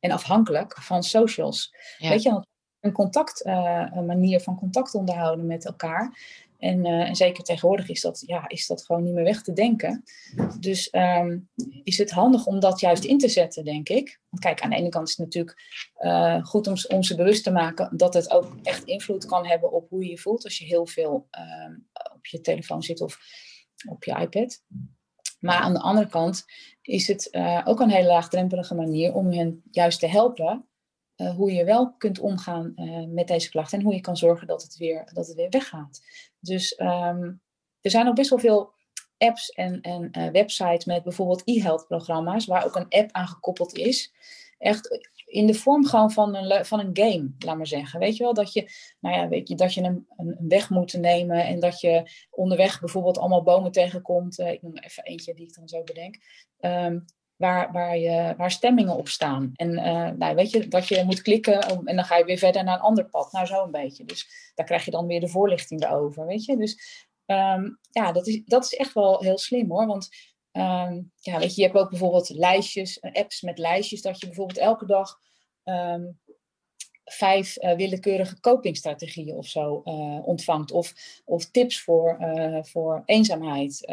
en 0.00 0.10
afhankelijk 0.10 0.82
van 0.82 1.02
socials. 1.02 1.74
Weet 1.98 2.22
je, 2.22 2.46
een 2.80 2.92
contact, 2.92 3.44
een 3.44 4.06
manier 4.06 4.40
van 4.40 4.58
contact 4.58 4.94
onderhouden 4.94 5.46
met 5.46 5.64
elkaar. 5.64 6.18
En, 6.58 6.86
uh, 6.86 7.08
en, 7.08 7.16
zeker 7.16 7.44
tegenwoordig 7.44 7.88
is 7.88 8.00
dat, 8.00 8.22
ja, 8.26 8.48
is 8.48 8.66
dat 8.66 8.84
gewoon 8.84 9.02
niet 9.02 9.14
meer 9.14 9.24
weg 9.24 9.42
te 9.42 9.52
denken. 9.52 10.02
Dus 10.60 10.88
um, 10.92 11.48
is 11.82 11.98
het 11.98 12.10
handig 12.10 12.46
om 12.46 12.60
dat 12.60 12.80
juist 12.80 13.04
in 13.04 13.18
te 13.18 13.28
zetten, 13.28 13.64
denk 13.64 13.88
ik. 13.88 14.20
Want 14.28 14.42
kijk, 14.42 14.60
aan 14.60 14.70
de 14.70 14.76
ene 14.76 14.88
kant 14.88 15.08
is 15.08 15.16
het 15.16 15.26
natuurlijk 15.26 15.56
uh, 15.98 16.44
goed 16.44 16.66
om, 16.66 16.74
om 16.88 17.02
ze 17.02 17.16
bewust 17.16 17.44
te 17.44 17.50
maken 17.50 17.96
dat 17.96 18.14
het 18.14 18.30
ook 18.30 18.56
echt 18.62 18.84
invloed 18.84 19.26
kan 19.26 19.46
hebben 19.46 19.72
op 19.72 19.88
hoe 19.88 20.04
je 20.04 20.10
je 20.10 20.18
voelt 20.18 20.44
als 20.44 20.58
je 20.58 20.64
heel 20.64 20.86
veel 20.86 21.28
uh, 21.38 21.76
op 22.14 22.26
je 22.26 22.40
telefoon 22.40 22.82
zit 22.82 23.00
of 23.00 23.18
op 23.88 24.04
je 24.04 24.18
iPad. 24.20 24.62
Maar 25.40 25.58
aan 25.58 25.72
de 25.72 25.80
andere 25.80 26.08
kant 26.08 26.44
is 26.82 27.08
het 27.08 27.28
uh, 27.30 27.62
ook 27.64 27.80
een 27.80 27.90
hele 27.90 28.08
laagdrempelige 28.08 28.74
manier 28.74 29.14
om 29.14 29.32
hen 29.32 29.62
juist 29.70 30.00
te 30.00 30.06
helpen 30.06 30.67
uh, 31.18 31.34
hoe 31.34 31.52
je 31.52 31.64
wel 31.64 31.92
kunt 31.92 32.18
omgaan 32.18 32.72
uh, 32.76 33.06
met 33.06 33.26
deze 33.26 33.50
klachten 33.50 33.78
en 33.78 33.84
hoe 33.84 33.94
je 33.94 34.00
kan 34.00 34.16
zorgen 34.16 34.46
dat 34.46 34.62
het 34.62 34.76
weer, 34.76 35.10
dat 35.12 35.26
het 35.26 35.36
weer 35.36 35.50
weggaat. 35.50 36.00
Dus 36.40 36.80
um, 36.80 37.40
er 37.80 37.90
zijn 37.90 38.08
ook 38.08 38.14
best 38.14 38.30
wel 38.30 38.38
veel 38.38 38.72
apps 39.18 39.50
en, 39.50 39.80
en 39.80 40.10
uh, 40.18 40.30
websites 40.30 40.84
met 40.84 41.02
bijvoorbeeld 41.02 41.42
e-health 41.44 41.86
programma's, 41.86 42.46
waar 42.46 42.64
ook 42.64 42.76
een 42.76 42.88
app 42.88 43.12
aan 43.12 43.28
gekoppeld 43.28 43.76
is. 43.76 44.12
Echt 44.58 45.08
in 45.24 45.46
de 45.46 45.54
vorm 45.54 45.86
gewoon 45.86 46.10
van 46.10 46.34
een, 46.34 46.64
van 46.64 46.80
een 46.80 46.90
game, 46.92 47.30
laat 47.38 47.56
maar 47.56 47.66
zeggen. 47.66 48.00
Weet 48.00 48.16
je 48.16 48.22
wel, 48.22 48.34
dat 48.34 48.52
je, 48.52 48.70
nou 49.00 49.16
ja, 49.16 49.28
weet 49.28 49.48
je, 49.48 49.54
dat 49.54 49.74
je 49.74 49.82
een, 49.82 50.06
een 50.16 50.36
weg 50.48 50.70
moet 50.70 50.92
nemen 50.92 51.46
en 51.46 51.60
dat 51.60 51.80
je 51.80 52.10
onderweg 52.30 52.80
bijvoorbeeld 52.80 53.18
allemaal 53.18 53.42
bomen 53.42 53.72
tegenkomt. 53.72 54.38
ik 54.38 54.62
noem 54.62 54.76
even 54.76 55.04
eentje 55.04 55.34
die 55.34 55.46
ik 55.46 55.54
dan 55.54 55.68
zo 55.68 55.82
bedenk. 55.82 56.16
Um, 56.60 57.04
waar, 57.38 57.72
waar, 57.72 57.98
je, 57.98 58.34
waar 58.36 58.50
stemmingen 58.50 58.96
op 58.96 59.08
staan. 59.08 59.52
En 59.54 59.72
uh, 59.72 60.10
nou, 60.10 60.34
weet 60.34 60.50
je, 60.50 60.68
dat 60.68 60.88
je 60.88 61.04
moet 61.04 61.22
klikken 61.22 61.70
om, 61.70 61.86
en 61.86 61.96
dan 61.96 62.04
ga 62.04 62.16
je 62.16 62.24
weer 62.24 62.38
verder 62.38 62.64
naar 62.64 62.74
een 62.74 62.80
ander 62.80 63.04
pad. 63.04 63.32
Nou, 63.32 63.46
zo 63.46 63.64
een 63.64 63.70
beetje. 63.70 64.04
Dus 64.04 64.52
daar 64.54 64.66
krijg 64.66 64.84
je 64.84 64.90
dan 64.90 65.06
weer 65.06 65.20
de 65.20 65.28
voorlichting 65.28 65.86
over, 65.86 66.26
weet 66.26 66.44
je. 66.44 66.56
Dus 66.56 67.06
um, 67.26 67.78
ja, 67.90 68.12
dat 68.12 68.26
is, 68.26 68.42
dat 68.44 68.64
is 68.64 68.74
echt 68.74 68.92
wel 68.92 69.22
heel 69.22 69.38
slim 69.38 69.70
hoor. 69.70 69.86
Want 69.86 70.08
um, 70.52 71.12
ja, 71.20 71.38
weet 71.38 71.54
je, 71.54 71.60
je 71.60 71.66
hebt 71.66 71.78
ook 71.78 71.90
bijvoorbeeld 71.90 72.28
lijstjes, 72.28 72.98
eh, 72.98 73.12
apps 73.12 73.42
met 73.42 73.58
lijstjes, 73.58 74.02
dat 74.02 74.20
je 74.20 74.26
bijvoorbeeld 74.26 74.58
elke 74.58 74.86
dag 74.86 75.18
um, 75.64 76.20
vijf 77.04 77.62
uh, 77.62 77.76
willekeurige 77.76 78.40
copingstrategieën 78.40 79.36
of 79.36 79.46
zo 79.46 79.74
ontvangt. 80.24 80.70
Of, 80.70 80.94
of 81.24 81.50
tips 81.50 81.80
voor, 81.80 82.18
voor 82.62 83.02
eenzaamheid 83.04 83.92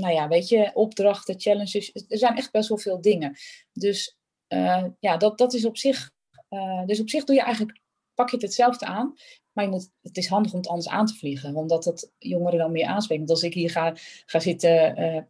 nou 0.00 0.14
ja, 0.14 0.28
weet 0.28 0.48
je, 0.48 0.70
opdrachten, 0.74 1.40
challenges. 1.40 1.92
Er 2.08 2.18
zijn 2.18 2.36
echt 2.36 2.50
best 2.50 2.68
wel 2.68 2.78
veel 2.78 3.00
dingen. 3.00 3.36
Dus 3.72 4.16
uh, 4.48 4.84
ja, 5.00 5.16
dat, 5.16 5.38
dat 5.38 5.54
is 5.54 5.64
op 5.64 5.76
zich. 5.76 6.10
Uh, 6.50 6.86
dus 6.86 7.00
op 7.00 7.08
zich 7.08 7.24
doe 7.24 7.36
je 7.36 7.42
eigenlijk, 7.42 7.80
pak 8.14 8.28
je 8.28 8.36
het 8.36 8.44
hetzelfde 8.44 8.86
aan. 8.86 9.14
Maar 9.52 9.64
je 9.64 9.70
moet, 9.70 9.90
het 10.02 10.16
is 10.16 10.28
handig 10.28 10.52
om 10.52 10.58
het 10.58 10.68
anders 10.68 10.88
aan 10.88 11.06
te 11.06 11.14
vliegen. 11.14 11.54
Omdat 11.54 11.84
het 11.84 12.12
jongeren 12.18 12.58
dan 12.58 12.72
meer 12.72 12.86
aanspreekt. 12.86 13.20
Want 13.20 13.30
als 13.30 13.42
ik 13.42 13.54
hier 13.54 13.70
ga, 13.70 13.92
ga 14.26 14.40
zitten 14.40 15.00
uh, 15.00 15.22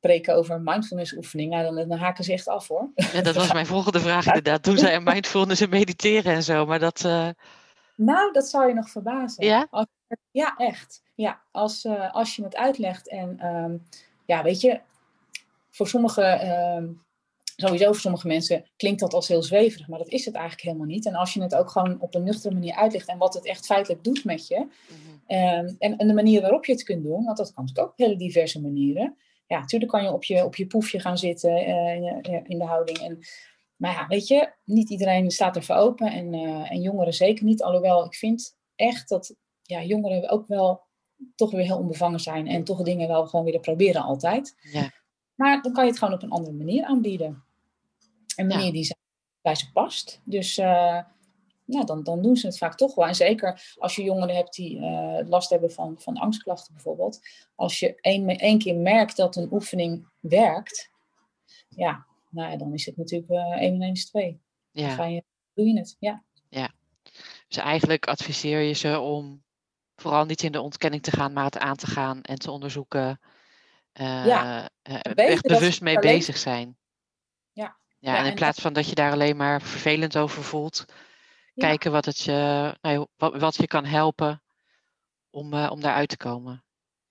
preken 0.00 0.34
over 0.34 0.60
mindfulness 0.60 1.12
oefeningen, 1.12 1.62
nou, 1.62 1.74
dan, 1.74 1.88
dan 1.88 1.98
haken 1.98 2.24
ze 2.24 2.32
echt 2.32 2.48
af 2.48 2.68
hoor. 2.68 2.90
Ja, 2.94 3.22
dat 3.22 3.34
was 3.34 3.52
mijn 3.60 3.66
volgende 3.66 4.00
vraag 4.00 4.26
inderdaad. 4.26 4.62
Toen 4.62 4.78
zei 4.78 5.00
mindfulness 5.00 5.60
en 5.60 5.70
mediteren 5.70 6.34
en 6.34 6.42
zo. 6.42 6.66
Maar 6.66 6.78
dat... 6.78 7.02
Nou, 7.96 8.32
dat 8.32 8.48
zou 8.48 8.68
je 8.68 8.74
nog 8.74 8.90
verbazen. 8.90 9.44
Ja? 9.44 9.68
ja, 10.30 10.54
echt. 10.56 11.02
Ja, 11.16 11.42
als, 11.50 11.84
uh, 11.84 12.14
als 12.14 12.36
je 12.36 12.42
het 12.42 12.56
uitlegt 12.56 13.08
en 13.08 13.46
um, 13.46 13.82
ja, 14.26 14.42
weet 14.42 14.60
je, 14.60 14.80
voor 15.70 15.88
sommige, 15.88 16.22
um, 16.78 17.02
sowieso 17.56 17.86
voor 17.86 18.00
sommige 18.00 18.26
mensen 18.26 18.64
klinkt 18.76 19.00
dat 19.00 19.14
als 19.14 19.28
heel 19.28 19.42
zweverig, 19.42 19.88
maar 19.88 19.98
dat 19.98 20.08
is 20.08 20.24
het 20.24 20.34
eigenlijk 20.34 20.64
helemaal 20.64 20.86
niet. 20.86 21.06
En 21.06 21.14
als 21.14 21.34
je 21.34 21.42
het 21.42 21.54
ook 21.54 21.70
gewoon 21.70 22.00
op 22.00 22.14
een 22.14 22.22
nuchtere 22.22 22.54
manier 22.54 22.74
uitlegt 22.74 23.08
en 23.08 23.18
wat 23.18 23.34
het 23.34 23.46
echt 23.46 23.66
feitelijk 23.66 24.04
doet 24.04 24.24
met 24.24 24.46
je, 24.46 24.58
mm 24.58 24.68
-hmm. 25.26 25.38
um, 25.38 25.76
en, 25.78 25.96
en 25.96 26.06
de 26.06 26.14
manier 26.14 26.40
waarop 26.40 26.64
je 26.64 26.72
het 26.72 26.82
kunt 26.82 27.02
doen, 27.04 27.24
want 27.24 27.36
dat 27.36 27.52
kan 27.52 27.64
natuurlijk 27.64 27.88
ook 27.88 28.00
op 28.00 28.06
hele 28.06 28.18
diverse 28.18 28.60
manieren. 28.60 29.16
Ja, 29.46 29.58
natuurlijk 29.58 29.90
kan 29.90 30.02
je 30.02 30.12
op 30.12 30.24
je, 30.24 30.44
op 30.44 30.56
je 30.56 30.66
poefje 30.66 31.00
gaan 31.00 31.18
zitten 31.18 31.68
uh, 31.68 31.94
in, 32.44 32.58
de 32.58 32.64
houding 32.64 32.98
en 32.98 33.18
maar 33.76 33.92
ja, 33.92 34.06
weet 34.06 34.26
je, 34.26 34.52
niet 34.64 34.90
iedereen 34.90 35.30
staat 35.30 35.56
ervoor 35.56 35.76
open 35.76 36.12
en, 36.12 36.32
uh, 36.32 36.70
en 36.70 36.80
jongeren 36.80 37.12
zeker 37.12 37.44
niet. 37.44 37.62
Alhoewel 37.62 38.04
ik 38.04 38.14
vind 38.14 38.56
echt 38.74 39.08
dat 39.08 39.34
ja, 39.62 39.82
jongeren 39.82 40.28
ook 40.28 40.46
wel 40.46 40.85
toch 41.34 41.50
weer 41.50 41.64
heel 41.64 41.78
onbevangen 41.78 42.20
zijn 42.20 42.46
en 42.46 42.64
toch 42.64 42.82
dingen 42.82 43.08
wel 43.08 43.26
gewoon 43.26 43.44
willen 43.44 43.60
proberen 43.60 44.02
altijd. 44.02 44.56
Ja. 44.60 44.90
Maar 45.34 45.62
dan 45.62 45.72
kan 45.72 45.84
je 45.84 45.90
het 45.90 45.98
gewoon 45.98 46.14
op 46.14 46.22
een 46.22 46.30
andere 46.30 46.56
manier 46.56 46.84
aanbieden. 46.84 47.44
Een 48.36 48.46
manier 48.46 48.64
ja. 48.64 48.72
die 48.72 48.96
bij 49.42 49.54
ze 49.54 49.72
past. 49.72 50.20
Dus 50.24 50.58
uh, 50.58 51.00
nou, 51.64 51.86
dan, 51.86 52.02
dan 52.02 52.22
doen 52.22 52.36
ze 52.36 52.46
het 52.46 52.58
vaak 52.58 52.76
toch 52.76 52.94
wel. 52.94 53.06
En 53.06 53.14
zeker 53.14 53.74
als 53.78 53.96
je 53.96 54.02
jongeren 54.02 54.34
hebt 54.34 54.54
die 54.54 54.78
uh, 54.78 55.18
last 55.28 55.50
hebben 55.50 55.72
van, 55.72 55.94
van 55.98 56.16
angstklachten 56.16 56.74
bijvoorbeeld. 56.74 57.20
Als 57.54 57.78
je 57.78 58.00
één, 58.00 58.28
één 58.28 58.58
keer 58.58 58.76
merkt 58.76 59.16
dat 59.16 59.36
een 59.36 59.52
oefening 59.52 60.08
werkt, 60.20 60.90
ja, 61.68 62.06
nou 62.30 62.50
ja, 62.50 62.56
dan 62.56 62.72
is 62.72 62.86
het 62.86 62.96
natuurlijk 62.96 63.30
uh, 63.30 63.62
1 63.62 63.74
en 63.74 63.82
1 63.82 63.92
is 63.92 64.06
2. 64.06 64.40
Dan 64.72 64.90
ga 64.90 65.04
je, 65.04 65.24
doe 65.54 65.66
je 65.66 65.78
het, 65.78 65.96
ja. 65.98 66.22
Ja, 66.48 66.72
dus 67.48 67.56
eigenlijk 67.56 68.08
adviseer 68.08 68.60
je 68.60 68.72
ze 68.72 68.98
om 68.98 69.44
vooral 69.96 70.24
niet 70.24 70.42
in 70.42 70.52
de 70.52 70.60
ontkenning 70.60 71.02
te 71.02 71.10
gaan, 71.10 71.32
maar 71.32 71.44
het 71.44 71.58
aan 71.58 71.76
te 71.76 71.86
gaan 71.86 72.22
en 72.22 72.38
te 72.38 72.50
onderzoeken. 72.50 73.20
Uh, 74.00 74.26
ja, 74.26 74.68
uh, 74.82 75.00
echt 75.14 75.42
bewust 75.42 75.80
mee 75.80 75.98
bezig 75.98 76.36
zijn. 76.36 76.78
Ja. 77.52 77.76
Ja, 77.98 78.12
ja 78.12 78.18
en 78.18 78.26
in 78.26 78.34
plaats 78.34 78.60
van 78.60 78.72
dat 78.72 78.88
je 78.88 78.94
daar 78.94 79.12
alleen 79.12 79.36
maar 79.36 79.62
vervelend 79.62 80.16
over 80.16 80.42
voelt, 80.42 80.84
kijken 81.54 81.92
wat, 81.92 82.04
het 82.04 82.20
je, 82.20 82.74
nou, 82.80 83.06
wat, 83.16 83.36
wat 83.36 83.56
je 83.56 83.66
kan 83.66 83.84
helpen 83.84 84.42
om, 85.30 85.54
uh, 85.54 85.70
om 85.70 85.80
daaruit 85.80 86.08
te 86.08 86.16
komen. 86.16 86.65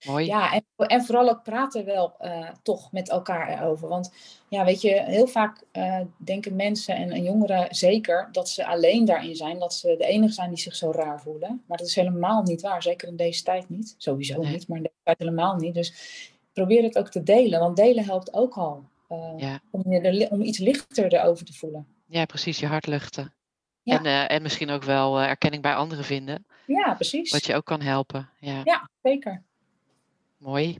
Mooi. 0.05 0.25
Ja, 0.25 0.53
en, 0.53 0.65
en 0.75 1.05
vooral 1.05 1.29
ook 1.29 1.43
praten 1.43 1.85
wel 1.85 2.15
uh, 2.21 2.49
toch 2.63 2.91
met 2.91 3.09
elkaar 3.09 3.49
erover. 3.49 3.87
Want 3.87 4.13
ja, 4.49 4.65
weet 4.65 4.81
je, 4.81 5.01
heel 5.05 5.27
vaak 5.27 5.63
uh, 5.73 5.99
denken 6.17 6.55
mensen 6.55 6.95
en, 6.95 7.11
en, 7.11 7.23
jongeren 7.23 7.75
zeker 7.75 8.29
dat 8.31 8.49
ze 8.49 8.65
alleen 8.65 9.05
daarin 9.05 9.35
zijn. 9.35 9.59
Dat 9.59 9.73
ze 9.73 9.95
de 9.97 10.05
enige 10.05 10.33
zijn 10.33 10.49
die 10.49 10.59
zich 10.59 10.75
zo 10.75 10.91
raar 10.91 11.21
voelen. 11.21 11.63
Maar 11.67 11.77
dat 11.77 11.87
is 11.87 11.95
helemaal 11.95 12.41
niet 12.41 12.61
waar. 12.61 12.81
Zeker 12.83 13.07
in 13.07 13.15
deze 13.15 13.43
tijd 13.43 13.69
niet. 13.69 13.95
Sowieso 13.97 14.41
nee. 14.41 14.51
niet, 14.51 14.67
maar 14.67 14.77
in 14.77 14.83
deze 14.83 14.95
tijd 15.03 15.19
helemaal 15.19 15.55
niet. 15.55 15.73
Dus 15.73 15.93
probeer 16.53 16.83
het 16.83 16.97
ook 16.97 17.09
te 17.09 17.23
delen. 17.23 17.59
Want 17.59 17.77
delen 17.77 18.05
helpt 18.05 18.33
ook 18.33 18.53
al. 18.53 18.83
Uh, 19.09 19.33
ja. 19.37 19.59
om, 19.71 19.91
je 19.91 20.27
om 20.29 20.41
iets 20.41 20.57
lichter 20.57 21.13
erover 21.13 21.45
te 21.45 21.53
voelen. 21.53 21.87
Ja, 22.05 22.25
precies. 22.25 22.59
Je 22.59 22.65
hart 22.65 22.87
luchten. 22.87 23.33
Ja. 23.81 24.03
En, 24.03 24.29
en 24.29 24.41
misschien 24.41 24.69
ook 24.69 24.83
wel 24.83 25.21
erkenning 25.21 25.61
bij 25.61 25.75
anderen 25.75 26.05
vinden. 26.05 26.45
Ja, 26.65 26.93
precies. 26.93 27.31
Wat 27.31 27.45
je 27.45 27.55
ook 27.55 27.65
kan 27.65 27.81
helpen. 27.81 28.29
Ja, 28.39 28.61
ja 28.63 28.89
zeker. 29.01 29.43
Mooi. 30.37 30.77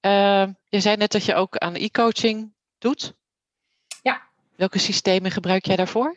Uh, 0.00 0.46
je 0.68 0.80
zei 0.80 0.96
net 0.96 1.12
dat 1.12 1.24
je 1.24 1.34
ook 1.34 1.56
aan 1.56 1.74
e-coaching 1.74 2.52
doet. 2.78 3.14
Ja. 4.02 4.22
Welke 4.56 4.78
systemen 4.78 5.30
gebruik 5.30 5.66
jij 5.66 5.76
daarvoor? 5.76 6.16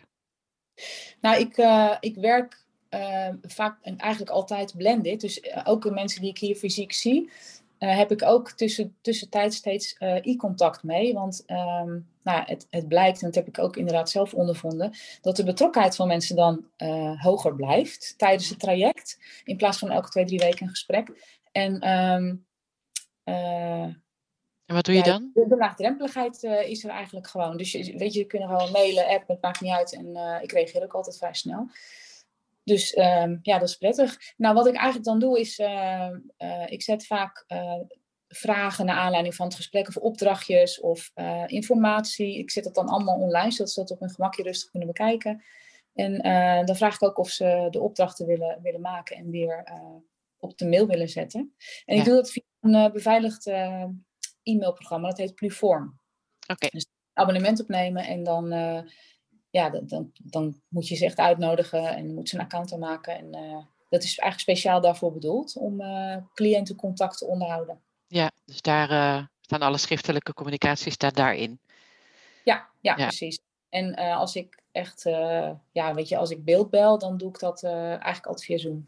Nou, 1.21 1.39
ik, 1.39 1.57
uh, 1.57 1.97
ik 1.99 2.15
werk 2.15 2.65
uh, 2.89 3.29
vaak 3.41 3.77
en 3.81 3.97
eigenlijk 3.97 4.31
altijd 4.31 4.77
blended. 4.77 5.21
Dus 5.21 5.39
uh, 5.39 5.61
ook 5.63 5.81
de 5.83 5.91
mensen 5.91 6.21
die 6.21 6.29
ik 6.29 6.37
hier 6.37 6.55
fysiek 6.55 6.93
zie, 6.93 7.29
heb 7.77 8.11
ik 8.11 8.23
ook 8.23 8.51
tussen, 8.51 8.95
tussentijd 9.01 9.53
steeds 9.53 9.95
e-contact 9.99 10.83
mee. 10.83 11.13
Want 11.13 11.43
um, 11.47 12.07
nou, 12.23 12.43
het, 12.45 12.67
het 12.69 12.87
blijkt, 12.87 13.21
en 13.21 13.25
dat 13.25 13.35
heb 13.35 13.47
ik 13.47 13.59
ook 13.59 13.77
inderdaad 13.77 14.09
zelf 14.09 14.33
ondervonden, 14.33 14.93
dat 15.21 15.35
de 15.35 15.43
betrokkenheid 15.43 15.95
van 15.95 16.07
mensen 16.07 16.35
dan 16.35 16.65
hoger 17.17 17.55
blijft 17.55 18.13
tijdens 18.17 18.49
het 18.49 18.59
traject. 18.59 19.17
In 19.43 19.57
plaats 19.57 19.77
van 19.77 19.91
elke 19.91 20.09
twee, 20.09 20.25
drie 20.25 20.39
weken 20.39 20.63
een 20.63 20.69
gesprek. 20.69 21.36
En, 21.57 21.89
um, 21.89 22.45
uh, 23.23 23.83
en 24.65 24.75
wat 24.75 24.85
doe 24.85 24.95
je 24.95 25.03
dan? 25.03 25.31
De, 25.33 25.47
de 25.47 25.57
laagdrempeligheid 25.57 26.43
uh, 26.43 26.69
is 26.69 26.83
er 26.83 26.89
eigenlijk 26.89 27.27
gewoon. 27.27 27.57
Dus 27.57 27.71
je, 27.71 27.97
weet 27.97 28.13
je, 28.13 28.19
je 28.19 28.25
kunt 28.25 28.43
gewoon 28.43 28.71
mailen, 28.71 29.07
app, 29.07 29.27
het 29.27 29.41
maakt 29.41 29.61
niet 29.61 29.73
uit. 29.73 29.93
En 29.93 30.05
uh, 30.05 30.37
ik 30.41 30.51
reageer 30.51 30.83
ook 30.83 30.93
altijd 30.93 31.17
vrij 31.17 31.33
snel. 31.33 31.69
Dus 32.63 32.97
um, 32.97 33.39
ja, 33.41 33.59
dat 33.59 33.69
is 33.69 33.75
prettig. 33.75 34.33
Nou, 34.37 34.55
wat 34.55 34.67
ik 34.67 34.75
eigenlijk 34.75 35.05
dan 35.05 35.19
doe 35.19 35.39
is, 35.39 35.59
ik 36.65 36.81
zet 36.81 37.05
vaak 37.05 37.45
vragen 38.27 38.85
naar 38.85 38.97
aanleiding 38.97 39.35
van 39.35 39.45
het 39.45 39.55
gesprek 39.55 39.87
of 39.87 39.97
opdrachtjes 39.97 40.79
of 40.79 41.11
informatie. 41.45 42.37
Ik 42.37 42.51
zet 42.51 42.65
het 42.65 42.73
dan 42.73 42.87
allemaal 42.87 43.19
online, 43.19 43.51
zodat 43.51 43.71
ze 43.71 43.79
dat 43.79 43.91
op 43.91 43.99
hun 43.99 44.09
gemakje 44.09 44.43
rustig 44.43 44.69
kunnen 44.69 44.87
bekijken. 44.87 45.43
En 45.93 46.21
dan 46.65 46.75
vraag 46.75 46.95
ik 46.95 47.03
ook 47.03 47.17
of 47.17 47.29
ze 47.29 47.67
de 47.69 47.79
opdrachten 47.79 48.25
willen, 48.25 48.59
willen 48.61 48.81
maken 48.81 49.17
en 49.17 49.29
weer 49.29 49.63
op 50.39 50.57
de 50.57 50.67
mail 50.67 50.87
willen 50.87 51.09
zetten. 51.09 51.55
En 51.85 51.97
ik 51.97 52.03
doe 52.03 52.13
dat 52.13 52.31
via 52.31 52.43
een 52.59 52.73
uh, 52.73 52.91
beveiligd 52.91 53.47
uh, 53.47 53.85
e-mailprogramma, 54.43 55.07
dat 55.07 55.17
heet 55.17 55.35
Pluform. 55.35 55.99
Oké. 56.47 56.67
Dus 56.67 56.85
abonnement 57.13 57.61
opnemen 57.61 58.05
en 58.05 58.23
dan, 58.23 58.53
uh, 58.53 58.81
ja, 59.49 59.69
dan, 59.69 60.11
dan 60.23 60.61
moet 60.67 60.87
je 60.87 60.95
ze 60.95 61.05
echt 61.05 61.17
uitnodigen 61.17 61.95
en 61.95 62.13
moet 62.13 62.29
ze 62.29 62.35
een 62.35 62.41
account 62.41 62.73
aanmaken. 62.73 63.17
En 63.17 63.31
dat 63.89 64.03
is 64.03 64.17
eigenlijk 64.19 64.39
speciaal 64.39 64.81
daarvoor 64.81 65.13
bedoeld, 65.13 65.55
om 65.55 65.81
cliëntencontact 66.33 67.17
te 67.17 67.25
onderhouden. 67.25 67.81
Ja, 68.07 68.31
dus 68.45 68.61
daar 68.61 69.29
staan 69.41 69.61
alle 69.61 69.77
schriftelijke 69.77 70.33
communicatie 70.33 70.91
staat 70.91 71.15
daarin. 71.15 71.59
Ja, 72.43 72.69
ja, 72.81 72.93
precies. 72.93 73.39
En 73.69 73.95
als 73.95 74.35
ik 74.35 74.61
echt, 74.71 75.03
ja, 75.71 75.93
weet 75.93 76.07
je, 76.07 76.17
als 76.17 76.29
ik 76.29 76.43
beeldbel, 76.43 76.97
dan 76.97 77.17
doe 77.17 77.29
ik 77.29 77.39
dat 77.39 77.63
eigenlijk 77.63 78.25
altijd 78.25 78.45
via 78.45 78.57
Zoom. 78.57 78.87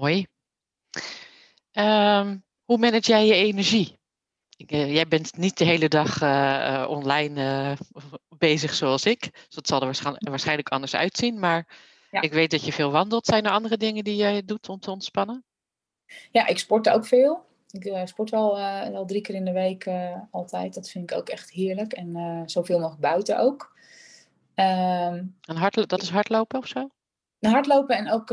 Mooi. 0.00 0.26
Um, 1.72 2.44
hoe 2.64 2.78
manage 2.78 3.10
jij 3.10 3.26
je 3.26 3.34
energie? 3.34 3.98
Ik, 4.56 4.72
uh, 4.72 4.94
jij 4.94 5.08
bent 5.08 5.36
niet 5.36 5.58
de 5.58 5.64
hele 5.64 5.88
dag 5.88 6.22
uh, 6.22 6.28
uh, 6.28 6.86
online 6.88 7.76
bezig 8.38 8.74
zoals 8.74 9.04
ik. 9.04 9.20
Dus 9.20 9.54
dat 9.54 9.66
zal 9.66 9.78
er 9.78 9.84
waarschijnlijk, 9.84 10.28
waarschijnlijk 10.28 10.68
anders 10.68 10.94
uitzien. 10.94 11.38
Maar 11.38 11.76
ja. 12.10 12.20
ik 12.20 12.32
weet 12.32 12.50
dat 12.50 12.64
je 12.64 12.72
veel 12.72 12.90
wandelt. 12.90 13.26
Zijn 13.26 13.44
er 13.44 13.50
andere 13.50 13.76
dingen 13.76 14.04
die 14.04 14.16
jij 14.16 14.44
doet 14.44 14.68
om 14.68 14.78
te 14.78 14.90
ontspannen? 14.90 15.44
Ja, 16.30 16.46
ik 16.46 16.58
sport 16.58 16.88
ook 16.88 17.06
veel. 17.06 17.46
Ik 17.70 18.00
sport 18.04 18.30
wel, 18.30 18.56
wel 18.90 19.06
drie 19.06 19.20
keer 19.20 19.34
in 19.34 19.44
de 19.44 19.52
week 19.52 19.90
altijd. 20.30 20.74
Dat 20.74 20.90
vind 20.90 21.10
ik 21.10 21.16
ook 21.16 21.28
echt 21.28 21.50
heerlijk. 21.50 21.92
En 21.92 22.42
zoveel 22.46 22.78
mogelijk 22.78 23.02
buiten 23.02 23.38
ook. 23.38 23.76
Um, 24.54 25.36
en 25.40 25.70
dat 25.86 26.02
is 26.02 26.10
hardlopen 26.10 26.58
of 26.58 26.66
zo? 26.66 26.88
Hardlopen 27.40 27.96
en 27.96 28.10
ook 28.10 28.28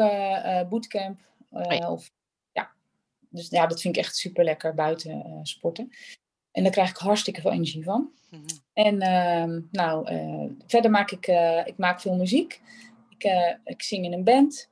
bootcamp 0.70 1.30
of, 1.90 2.12
ja. 2.52 2.72
Dus 3.30 3.50
ja, 3.50 3.68
dat 3.68 3.82
vind 3.82 3.96
ik 3.96 4.04
echt 4.04 4.16
super 4.16 4.44
lekker 4.44 4.74
buiten 4.74 5.12
uh, 5.12 5.40
sporten. 5.44 5.90
En 6.52 6.64
daar 6.64 6.72
krijg 6.72 6.90
ik 6.90 6.98
hartstikke 6.98 7.42
veel 7.42 7.52
energie 7.52 7.84
van. 7.84 8.12
Mm 8.30 8.40
-hmm. 8.40 8.46
En 8.74 8.96
uh, 8.96 9.62
nou, 9.72 10.14
uh, 10.14 10.52
verder 10.68 10.92
maak 10.92 11.12
ik, 11.12 11.28
ik 11.68 11.78
maak 11.78 12.02
veel 12.02 12.16
muziek. 12.16 12.62
Ik, 13.10 13.24
ik 13.64 13.82
zing 13.82 14.06
in 14.06 14.14
een 14.14 14.24
band. 14.24 14.70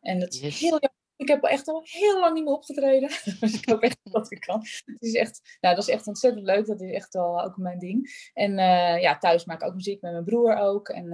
En 0.00 0.20
dat 0.20 0.34
is 0.34 0.40
yes. 0.40 0.60
heel 0.60 0.80
ik 1.16 1.28
heb 1.28 1.42
echt 1.42 1.68
al 1.68 1.82
heel 1.84 2.20
lang 2.20 2.34
niet 2.34 2.44
meer 2.44 2.52
opgetreden. 2.52 3.08
dus 3.40 3.54
ik 3.54 3.68
hoop 3.68 3.80
echt 3.80 3.98
dat 4.12 4.32
ik 4.32 4.40
kan. 4.40 4.60
Het 4.84 5.02
is 5.02 5.14
echt, 5.14 5.58
nou, 5.60 5.74
dat 5.74 5.88
is 5.88 5.94
echt 5.94 6.06
ontzettend 6.06 6.46
leuk. 6.46 6.66
Dat 6.66 6.80
is 6.80 6.92
echt 6.92 7.14
wel 7.14 7.42
ook 7.42 7.56
mijn 7.56 7.78
ding. 7.78 8.30
En 8.34 8.54
ja, 9.00 9.18
thuis 9.18 9.44
maak 9.44 9.60
ik 9.60 9.68
ook 9.68 9.74
muziek 9.74 10.00
met 10.00 10.12
mijn 10.12 10.24
broer 10.24 10.56
ook. 10.56 10.88
En 10.88 11.08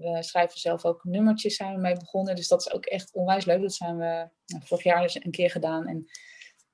we 0.00 0.22
schrijven 0.22 0.60
zelf 0.60 0.84
ook 0.84 1.04
nummertjes 1.04 1.56
zijn 1.56 1.74
we 1.74 1.80
mee 1.80 1.94
begonnen. 1.94 2.36
Dus 2.36 2.48
dat 2.48 2.60
is 2.60 2.72
ook 2.72 2.84
echt 2.84 3.14
onwijs 3.14 3.44
leuk. 3.44 3.60
Dat 3.60 3.74
zijn 3.74 3.96
we 3.96 4.28
nou, 4.46 4.64
vorig 4.64 4.84
jaar 4.84 5.02
eens 5.02 5.24
een 5.24 5.30
keer 5.30 5.50
gedaan. 5.50 5.86
En 5.86 6.10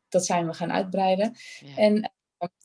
dat 0.09 0.27
zijn 0.27 0.47
we 0.47 0.55
gaan 0.55 0.73
uitbreiden. 0.73 1.33
Ja. 1.61 1.77
En 1.77 2.13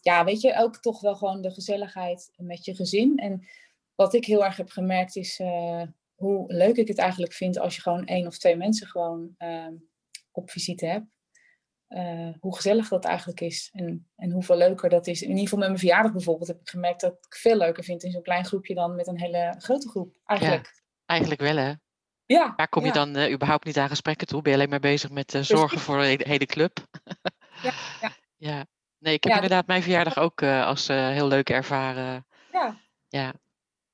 ja, 0.01 0.23
weet 0.23 0.41
je, 0.41 0.57
ook 0.57 0.77
toch 0.77 1.01
wel 1.01 1.15
gewoon 1.15 1.41
de 1.41 1.51
gezelligheid 1.51 2.31
met 2.35 2.65
je 2.65 2.75
gezin. 2.75 3.17
En 3.17 3.47
wat 3.95 4.13
ik 4.13 4.25
heel 4.25 4.45
erg 4.45 4.57
heb 4.57 4.69
gemerkt 4.69 5.15
is 5.15 5.39
uh, 5.39 5.83
hoe 6.15 6.53
leuk 6.53 6.75
ik 6.75 6.87
het 6.87 6.97
eigenlijk 6.97 7.33
vind 7.33 7.57
als 7.57 7.75
je 7.75 7.81
gewoon 7.81 8.05
één 8.05 8.27
of 8.27 8.37
twee 8.37 8.55
mensen 8.55 8.87
gewoon 8.87 9.35
uh, 9.37 9.67
op 10.31 10.51
visite 10.51 10.85
hebt. 10.85 11.05
Uh, 11.95 12.29
hoe 12.39 12.55
gezellig 12.55 12.87
dat 12.87 13.05
eigenlijk 13.05 13.41
is 13.41 13.69
en, 13.73 14.09
en 14.15 14.31
hoeveel 14.31 14.57
leuker 14.57 14.89
dat 14.89 15.07
is. 15.07 15.21
In 15.21 15.27
ieder 15.27 15.43
geval 15.43 15.59
met 15.59 15.67
mijn 15.67 15.79
verjaardag 15.79 16.11
bijvoorbeeld 16.11 16.47
heb 16.47 16.59
ik 16.59 16.69
gemerkt 16.69 17.01
dat 17.01 17.13
ik 17.13 17.35
veel 17.35 17.57
leuker 17.57 17.83
vind 17.83 18.03
in 18.03 18.11
zo'n 18.11 18.21
klein 18.21 18.45
groepje 18.45 18.73
dan 18.73 18.95
met 18.95 19.07
een 19.07 19.19
hele 19.19 19.55
grote 19.57 19.89
groep. 19.89 20.15
Eigenlijk. 20.25 20.65
Ja, 20.65 20.81
eigenlijk 21.05 21.41
wel 21.41 21.55
hè? 21.55 21.73
Ja. 22.25 22.53
Waar 22.55 22.69
kom 22.69 22.81
je 22.81 22.87
ja. 22.87 22.93
dan 22.93 23.17
uh, 23.17 23.31
überhaupt 23.31 23.65
niet 23.65 23.77
aan 23.77 23.89
gesprekken 23.89 24.27
toe? 24.27 24.41
Ben 24.41 24.51
je 24.51 24.57
alleen 24.57 24.69
maar 24.69 24.79
bezig 24.79 25.09
met 25.09 25.33
uh, 25.33 25.41
zorgen 25.41 25.79
voor 25.79 25.97
de 25.97 26.19
hele, 26.23 26.45
club? 26.45 26.77
ja, 27.61 27.73
ja. 28.01 28.11
ja. 28.37 28.65
Nee, 28.97 29.13
ik 29.13 29.23
heb 29.23 29.33
inderdaad 29.33 29.67
mijn 29.67 29.81
verjaardag 29.81 30.17
ook 30.17 30.43
als 30.43 30.87
heel 30.87 31.27
leuk 31.27 31.49
ervaren. 31.49 32.25
Ja. 32.51 32.77
Ja. 33.07 33.33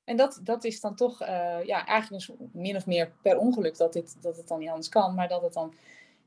En 0.04 0.16
dat, 0.16 0.40
dat 0.42 0.64
is 0.64 0.80
dan 0.80 0.96
toch 0.96 1.18
ja, 1.64 1.86
eigenlijk 1.86 2.28
min 2.52 2.76
of 2.76 2.86
meer 2.86 3.12
per 3.22 3.38
ongeluk 3.38 3.76
dat, 3.76 3.92
dit, 3.92 4.22
dat 4.22 4.36
het 4.36 4.48
dan 4.48 4.58
niet 4.58 4.68
anders 4.68 4.88
kan. 4.88 5.14
Maar 5.14 5.28
dat 5.28 5.42
het 5.42 5.52
dan 5.52 5.74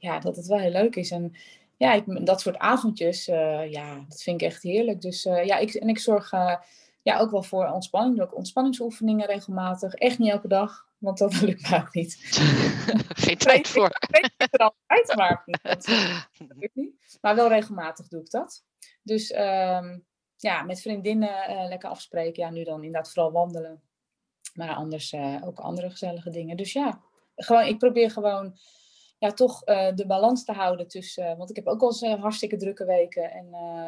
ja, 0.01 0.19
dat 0.19 0.35
het 0.35 0.47
wel 0.47 0.57
heel 0.57 0.71
leuk 0.71 0.95
is. 0.95 1.11
En 1.11 1.33
ja, 1.81 1.93
ik, 1.93 2.25
dat 2.25 2.41
soort 2.41 2.57
avondjes, 2.57 3.27
uh, 3.27 3.71
ja, 3.71 4.05
dat 4.07 4.21
vind 4.21 4.41
ik 4.41 4.47
echt 4.47 4.63
heerlijk. 4.63 5.01
Dus 5.01 5.25
uh, 5.25 5.45
ja, 5.45 5.57
ik, 5.57 5.73
en 5.73 5.89
ik 5.89 5.99
zorg 5.99 6.31
uh, 6.31 6.55
ja, 7.01 7.19
ook 7.19 7.31
wel 7.31 7.43
voor 7.43 7.67
ontspanning. 7.67 8.15
Doe 8.15 8.25
ook 8.25 8.35
ontspanningsoefeningen 8.35 9.27
regelmatig. 9.27 9.93
Echt 9.93 10.19
niet 10.19 10.31
elke 10.31 10.47
dag, 10.47 10.87
want 10.97 11.17
dat 11.17 11.41
lukt 11.41 11.69
mij 11.69 11.79
ook 11.79 11.93
niet. 11.93 12.17
Geen 13.25 13.37
tijd 13.37 13.67
voor. 13.67 13.85
Ik 13.85 14.31
weet 14.37 14.53
er 14.53 14.59
altijd, 14.59 15.15
maar 15.15 15.43
niet. 15.45 15.59
Dat 15.63 15.87
lukt 16.59 16.75
niet. 16.75 17.17
Maar 17.21 17.35
wel 17.35 17.47
regelmatig 17.47 18.07
doe 18.07 18.21
ik 18.21 18.31
dat. 18.31 18.63
Dus 19.03 19.31
um, 19.31 20.05
ja, 20.37 20.63
met 20.63 20.81
vriendinnen 20.81 21.67
lekker 21.67 21.89
afspreken. 21.89 22.43
Ja, 22.43 22.49
nu 22.49 22.63
dan 22.63 22.83
inderdaad 22.83 23.13
vooral 23.13 23.31
wandelen. 23.31 23.81
Maar 24.53 24.73
anders 24.73 25.13
ook 25.43 25.59
andere 25.59 25.89
gezellige 25.89 26.29
dingen. 26.29 26.57
Dus 26.57 26.73
ja, 26.73 27.01
gewoon, 27.35 27.65
ik 27.65 27.77
probeer 27.77 28.11
gewoon 28.11 28.57
ja, 29.21 29.31
toch 29.31 29.67
uh, 29.67 29.91
de 29.95 30.05
balans 30.05 30.45
te 30.45 30.51
houden 30.51 30.87
tussen. 30.87 31.37
Want 31.37 31.49
ik 31.49 31.55
heb 31.55 31.67
ook 31.67 31.79
wel 31.79 31.89
eens 31.89 32.01
uh, 32.01 32.21
hartstikke 32.21 32.57
drukke 32.57 32.85
weken. 32.85 33.31
En, 33.31 33.47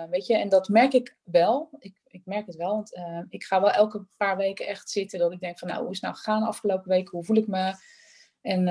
weet 0.09 0.25
je, 0.27 0.37
en 0.37 0.49
dat 0.49 0.67
merk 0.67 0.93
ik 0.93 1.15
wel. 1.23 1.69
Ik, 1.79 2.01
ik 2.07 2.21
merk 2.25 2.45
het 2.45 2.55
wel. 2.55 2.73
Want 2.73 2.99
ik 3.29 3.43
ga 3.43 3.61
wel 3.61 3.71
elke 3.71 4.05
paar 4.17 4.37
weken 4.37 4.67
echt 4.67 4.89
zitten. 4.89 5.19
Dat 5.19 5.31
ik 5.31 5.39
denk 5.39 5.59
van 5.59 5.67
nou, 5.67 5.81
hoe 5.81 5.91
is 5.91 5.95
het 5.95 6.05
nou 6.05 6.15
gegaan 6.15 6.43
afgelopen 6.43 6.89
weken? 6.89 7.11
Hoe 7.11 7.23
voel 7.23 7.35
ik 7.37 7.47
me? 7.47 7.73
En 8.41 8.65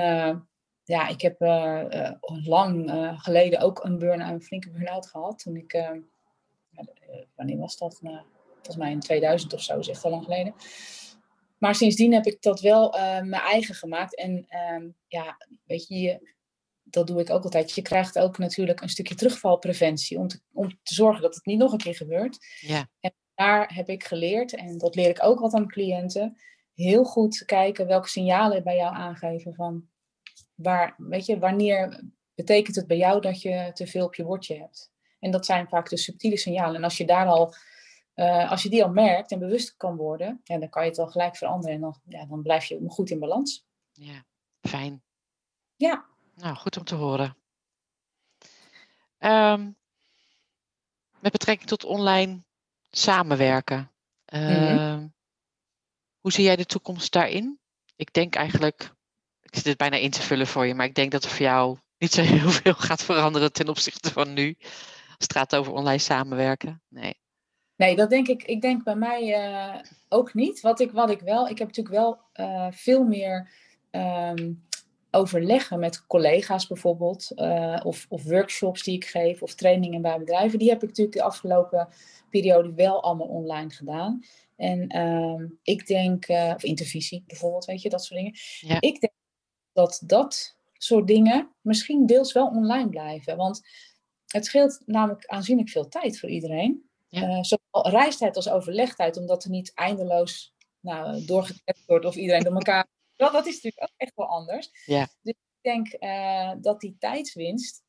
ja, 0.83 1.07
ik 1.07 1.21
heb 1.21 1.35
lang 2.43 2.91
geleden 3.17 3.59
ook 3.59 3.83
een 3.83 3.97
burn-out, 3.99 4.33
een 4.33 4.41
flinke 4.41 4.69
burn-out 4.69 5.07
gehad. 5.07 5.39
Toen 5.39 5.55
ik 5.55 5.91
wanneer 7.35 7.57
was 7.57 7.77
dat? 7.77 7.97
Nou, 8.01 8.21
volgens 8.53 8.77
mij 8.77 8.91
in 8.91 8.99
2000 8.99 9.53
of 9.53 9.61
zo, 9.61 9.79
is 9.79 9.87
echt 9.87 10.03
al 10.03 10.11
lang 10.11 10.23
geleden. 10.23 10.53
Maar 11.57 11.75
sindsdien 11.75 12.13
heb 12.13 12.25
ik 12.25 12.41
dat 12.41 12.61
wel 12.61 12.89
mijn 12.99 13.33
eigen 13.33 13.75
gemaakt. 13.75 14.15
En 14.15 14.45
ehm, 14.49 14.87
ja, 15.07 15.37
weet 15.65 15.87
je, 15.87 16.31
dat 16.93 17.07
doe 17.07 17.19
ik 17.19 17.29
ook 17.29 17.43
altijd. 17.43 17.71
Je 17.71 17.81
krijgt 17.81 18.19
ook 18.19 18.37
natuurlijk 18.37 18.81
een 18.81 18.89
stukje 18.89 19.15
terugvalpreventie 19.15 20.17
om 20.17 20.27
te, 20.27 20.39
om 20.51 20.79
te 20.83 20.93
zorgen 20.93 21.21
dat 21.21 21.35
het 21.35 21.45
niet 21.45 21.57
nog 21.57 21.71
een 21.71 21.77
keer 21.77 21.95
gebeurt. 21.95 22.37
Ja. 22.59 22.87
En 22.99 23.13
daar 23.35 23.73
heb 23.75 23.89
ik 23.89 24.03
geleerd, 24.03 24.55
en 24.55 24.77
dat 24.77 24.95
leer 24.95 25.09
ik 25.09 25.23
ook 25.23 25.39
wat 25.39 25.53
aan 25.53 25.67
cliënten, 25.67 26.37
heel 26.73 27.03
goed 27.03 27.45
kijken 27.45 27.87
welke 27.87 28.07
signalen 28.07 28.63
bij 28.63 28.75
jou 28.75 28.95
aangeven 28.95 29.55
van 29.55 29.87
waar, 30.55 30.95
weet 30.97 31.25
je, 31.25 31.39
wanneer 31.39 32.03
betekent 32.35 32.75
het 32.75 32.87
bij 32.87 32.97
jou 32.97 33.21
dat 33.21 33.41
je 33.41 33.71
te 33.73 33.87
veel 33.87 34.05
op 34.05 34.15
je 34.15 34.23
bordje 34.23 34.59
hebt. 34.59 34.91
En 35.19 35.31
dat 35.31 35.45
zijn 35.45 35.67
vaak 35.67 35.89
de 35.89 35.97
subtiele 35.97 36.37
signalen. 36.37 36.75
En 36.75 36.83
als 36.83 36.97
je 36.97 37.05
daar 37.05 37.27
al, 37.27 37.53
uh, 38.15 38.51
als 38.51 38.63
je 38.63 38.69
die 38.69 38.83
al 38.83 38.91
merkt 38.91 39.31
en 39.31 39.39
bewust 39.39 39.75
kan 39.77 39.95
worden, 39.95 40.41
ja, 40.43 40.57
dan 40.57 40.69
kan 40.69 40.81
je 40.81 40.87
het 40.87 40.97
wel 40.97 41.07
gelijk 41.07 41.35
veranderen 41.35 41.75
en 41.75 41.81
dan, 41.81 42.01
ja, 42.05 42.25
dan 42.25 42.41
blijf 42.41 42.65
je 42.65 42.83
goed 42.87 43.09
in 43.09 43.19
balans. 43.19 43.65
Ja, 43.91 44.25
fijn. 44.61 45.03
Ja. 45.75 46.11
Nou, 46.35 46.55
goed 46.55 46.77
om 46.77 46.83
te 46.83 46.95
horen. 46.95 47.37
Um, 49.19 49.75
met 51.19 51.31
betrekking 51.31 51.69
tot 51.69 51.83
online 51.83 52.43
samenwerken. 52.91 53.91
Uh, 54.33 54.97
Hoe 56.19 56.31
zie 56.31 56.43
jij 56.43 56.55
de 56.55 56.65
toekomst 56.65 57.11
daarin? 57.11 57.59
Ik 57.95 58.13
denk 58.13 58.35
eigenlijk, 58.35 58.93
ik 59.41 59.55
zit 59.55 59.63
dit 59.63 59.77
bijna 59.77 59.97
in 59.97 60.11
te 60.11 60.21
vullen 60.21 60.47
voor 60.47 60.65
je, 60.65 60.75
maar 60.75 60.85
ik 60.85 60.95
denk 60.95 61.11
dat 61.11 61.23
er 61.23 61.29
voor 61.29 61.45
jou 61.45 61.77
niet 61.97 62.11
zo 62.11 62.21
heel 62.37 62.49
veel 62.49 62.73
gaat 62.73 63.03
veranderen 63.03 63.53
ten 63.53 63.69
opzichte 63.69 64.11
van 64.11 64.33
nu. 64.33 64.55
Als 65.07 65.27
het 65.27 65.33
gaat 65.33 65.55
over 65.55 65.73
online 65.73 65.97
samenwerken. 65.97 66.81
Nee. 66.87 67.21
Nee, 67.75 67.95
dat 67.95 68.09
denk 68.09 68.27
ik. 68.27 68.43
Ik 68.43 68.61
denk 68.61 68.83
bij 68.83 68.95
mij 68.95 69.49
uh, 69.49 69.81
ook 70.09 70.33
niet. 70.33 70.61
Wat 70.61 70.79
ik, 70.79 70.91
wat 70.91 71.09
ik 71.09 71.19
wel, 71.19 71.47
ik 71.47 71.57
heb 71.57 71.67
natuurlijk 71.67 71.95
wel 71.95 72.19
uh, 72.33 72.67
veel 72.71 73.03
meer 73.03 73.51
um, 73.91 74.67
overleggen 75.13 75.79
met 75.79 76.05
collega's 76.07 76.67
bijvoorbeeld, 76.67 77.31
uh, 77.35 77.79
of, 77.83 78.05
of, 78.09 78.23
workshops 78.23 78.83
die 78.83 78.95
ik 78.95 79.05
geef, 79.05 79.41
of 79.41 79.55
trainingen 79.55 80.01
bij 80.01 80.17
bedrijven. 80.17 80.59
Die 80.59 80.69
heb 80.69 80.81
ik 80.81 80.87
natuurlijk 80.87 81.17
de 81.17 81.23
afgelopen 81.23 81.87
periode 82.29 82.73
wel 82.73 83.03
allemaal 83.03 83.27
online 83.27 83.69
gedaan. 83.69 84.23
En 84.55 84.95
uh, 84.95 85.49
ik 85.63 85.87
denk, 85.87 86.27
uh, 86.27 86.51
of 86.55 86.63
intervisie 86.63 87.23
bijvoorbeeld, 87.27 87.65
weet 87.65 87.81
je, 87.81 87.89
dat 87.89 88.03
soort 88.03 88.19
dingen. 88.19 88.35
Ja. 88.59 88.81
Ik 88.81 88.99
denk 88.99 89.13
dat 89.73 90.01
dat 90.05 90.57
soort 90.73 91.07
dingen 91.07 91.49
misschien 91.61 92.05
deels 92.05 92.33
wel 92.33 92.47
online 92.47 92.89
blijven. 92.89 93.37
Want 93.37 93.61
het 94.27 94.45
scheelt 94.45 94.81
namelijk 94.85 95.25
aanzienlijk 95.25 95.69
veel 95.69 95.87
tijd 95.87 96.19
voor 96.19 96.29
iedereen. 96.29 96.89
Ja. 97.07 97.21
Uh, 97.21 97.43
zowel 97.43 97.89
reistijd 97.89 98.35
als 98.35 98.49
overlegtijd, 98.49 99.17
omdat 99.17 99.43
er 99.43 99.49
niet 99.49 99.71
eindeloos 99.73 100.53
nou, 100.79 101.25
wordt 101.85 102.05
of 102.05 102.15
iedereen 102.15 102.43
door 102.43 102.53
elkaar. 102.53 102.87
Dat, 103.23 103.33
dat 103.33 103.47
is 103.47 103.53
natuurlijk 103.53 103.83
ook 103.83 103.97
echt 103.97 104.15
wel 104.15 104.27
anders. 104.27 104.69
Ja. 104.85 105.07
Dus 105.21 105.33
ik 105.33 105.61
denk 105.61 105.95
uh, 105.99 106.51
dat 106.61 106.79
die 106.79 106.95
tijdswinst, 106.99 107.83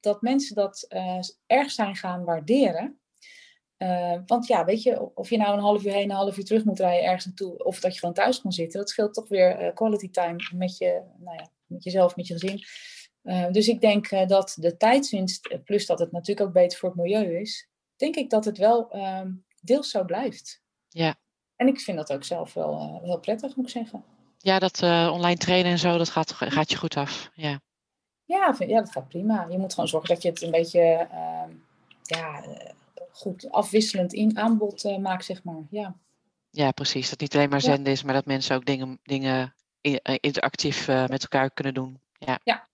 dat 0.00 0.22
mensen 0.22 0.54
dat 0.54 0.86
uh, 0.88 1.20
erg 1.46 1.70
zijn 1.70 1.96
gaan 1.96 2.24
waarderen. 2.24 2.98
Uh, 3.78 4.18
want 4.26 4.46
ja, 4.46 4.64
weet 4.64 4.82
je, 4.82 5.14
of 5.14 5.30
je 5.30 5.36
nou 5.36 5.54
een 5.54 5.62
half 5.62 5.84
uur 5.84 5.92
heen, 5.92 6.10
een 6.10 6.16
half 6.16 6.36
uur 6.36 6.44
terug 6.44 6.64
moet 6.64 6.78
rijden 6.78 7.04
ergens 7.04 7.24
naartoe, 7.24 7.64
of 7.64 7.80
dat 7.80 7.92
je 7.92 7.98
gewoon 7.98 8.14
thuis 8.14 8.40
kan 8.40 8.52
zitten, 8.52 8.80
dat 8.80 8.88
scheelt 8.88 9.14
toch 9.14 9.28
weer 9.28 9.72
quality 9.72 10.10
time 10.10 10.50
met, 10.54 10.78
je, 10.78 11.02
nou 11.18 11.36
ja, 11.36 11.50
met 11.66 11.84
jezelf, 11.84 12.16
met 12.16 12.26
je 12.26 12.32
gezin. 12.38 12.62
Uh, 13.22 13.50
dus 13.50 13.68
ik 13.68 13.80
denk 13.80 14.10
uh, 14.10 14.26
dat 14.26 14.56
de 14.60 14.76
tijdswinst, 14.76 15.64
plus 15.64 15.86
dat 15.86 15.98
het 15.98 16.12
natuurlijk 16.12 16.46
ook 16.46 16.52
beter 16.52 16.78
voor 16.78 16.88
het 16.88 16.98
milieu 16.98 17.40
is, 17.40 17.68
denk 17.96 18.16
ik 18.16 18.30
dat 18.30 18.44
het 18.44 18.58
wel 18.58 18.96
um, 18.96 19.44
deels 19.60 19.90
zo 19.90 20.04
blijft. 20.04 20.62
Ja. 20.88 21.16
En 21.56 21.68
ik 21.68 21.80
vind 21.80 21.96
dat 21.96 22.12
ook 22.12 22.24
zelf 22.24 22.54
wel 22.54 23.00
heel 23.02 23.20
prettig, 23.20 23.56
moet 23.56 23.66
ik 23.66 23.72
zeggen. 23.72 24.04
Ja, 24.44 24.58
dat 24.58 24.82
online 25.12 25.36
trainen 25.36 25.72
en 25.72 25.78
zo, 25.78 25.98
dat 25.98 26.10
gaat, 26.10 26.32
gaat 26.32 26.70
je 26.70 26.76
goed 26.76 26.96
af. 26.96 27.30
Ja. 27.34 27.60
Ja, 28.24 28.54
vind, 28.54 28.70
ja, 28.70 28.78
dat 28.78 28.92
gaat 28.92 29.08
prima. 29.08 29.46
Je 29.50 29.58
moet 29.58 29.74
gewoon 29.74 29.88
zorgen 29.88 30.14
dat 30.14 30.22
je 30.22 30.28
het 30.28 30.42
een 30.42 30.50
beetje 30.50 31.08
ja, 32.02 32.44
goed 33.10 33.50
afwisselend 33.50 34.12
in 34.12 34.38
aanbod 34.38 34.84
uh, 34.84 34.96
maakt, 34.98 35.24
zeg 35.24 35.42
maar. 35.42 35.62
Ja. 35.70 35.94
ja, 36.50 36.70
precies. 36.70 37.10
Dat 37.10 37.20
niet 37.20 37.34
alleen 37.34 37.48
maar 37.48 37.60
zenden 37.60 37.84
ja. 37.84 37.90
is, 37.90 38.02
maar 38.02 38.14
dat 38.14 38.26
mensen 38.26 38.56
ook 38.56 38.64
dingen, 38.64 39.00
dingen 39.02 39.54
interactief 40.20 40.86
met 40.86 41.22
elkaar 41.22 41.50
kunnen 41.50 41.74
doen. 41.74 42.00
Ja. 42.18 42.38
ja. 42.42 42.68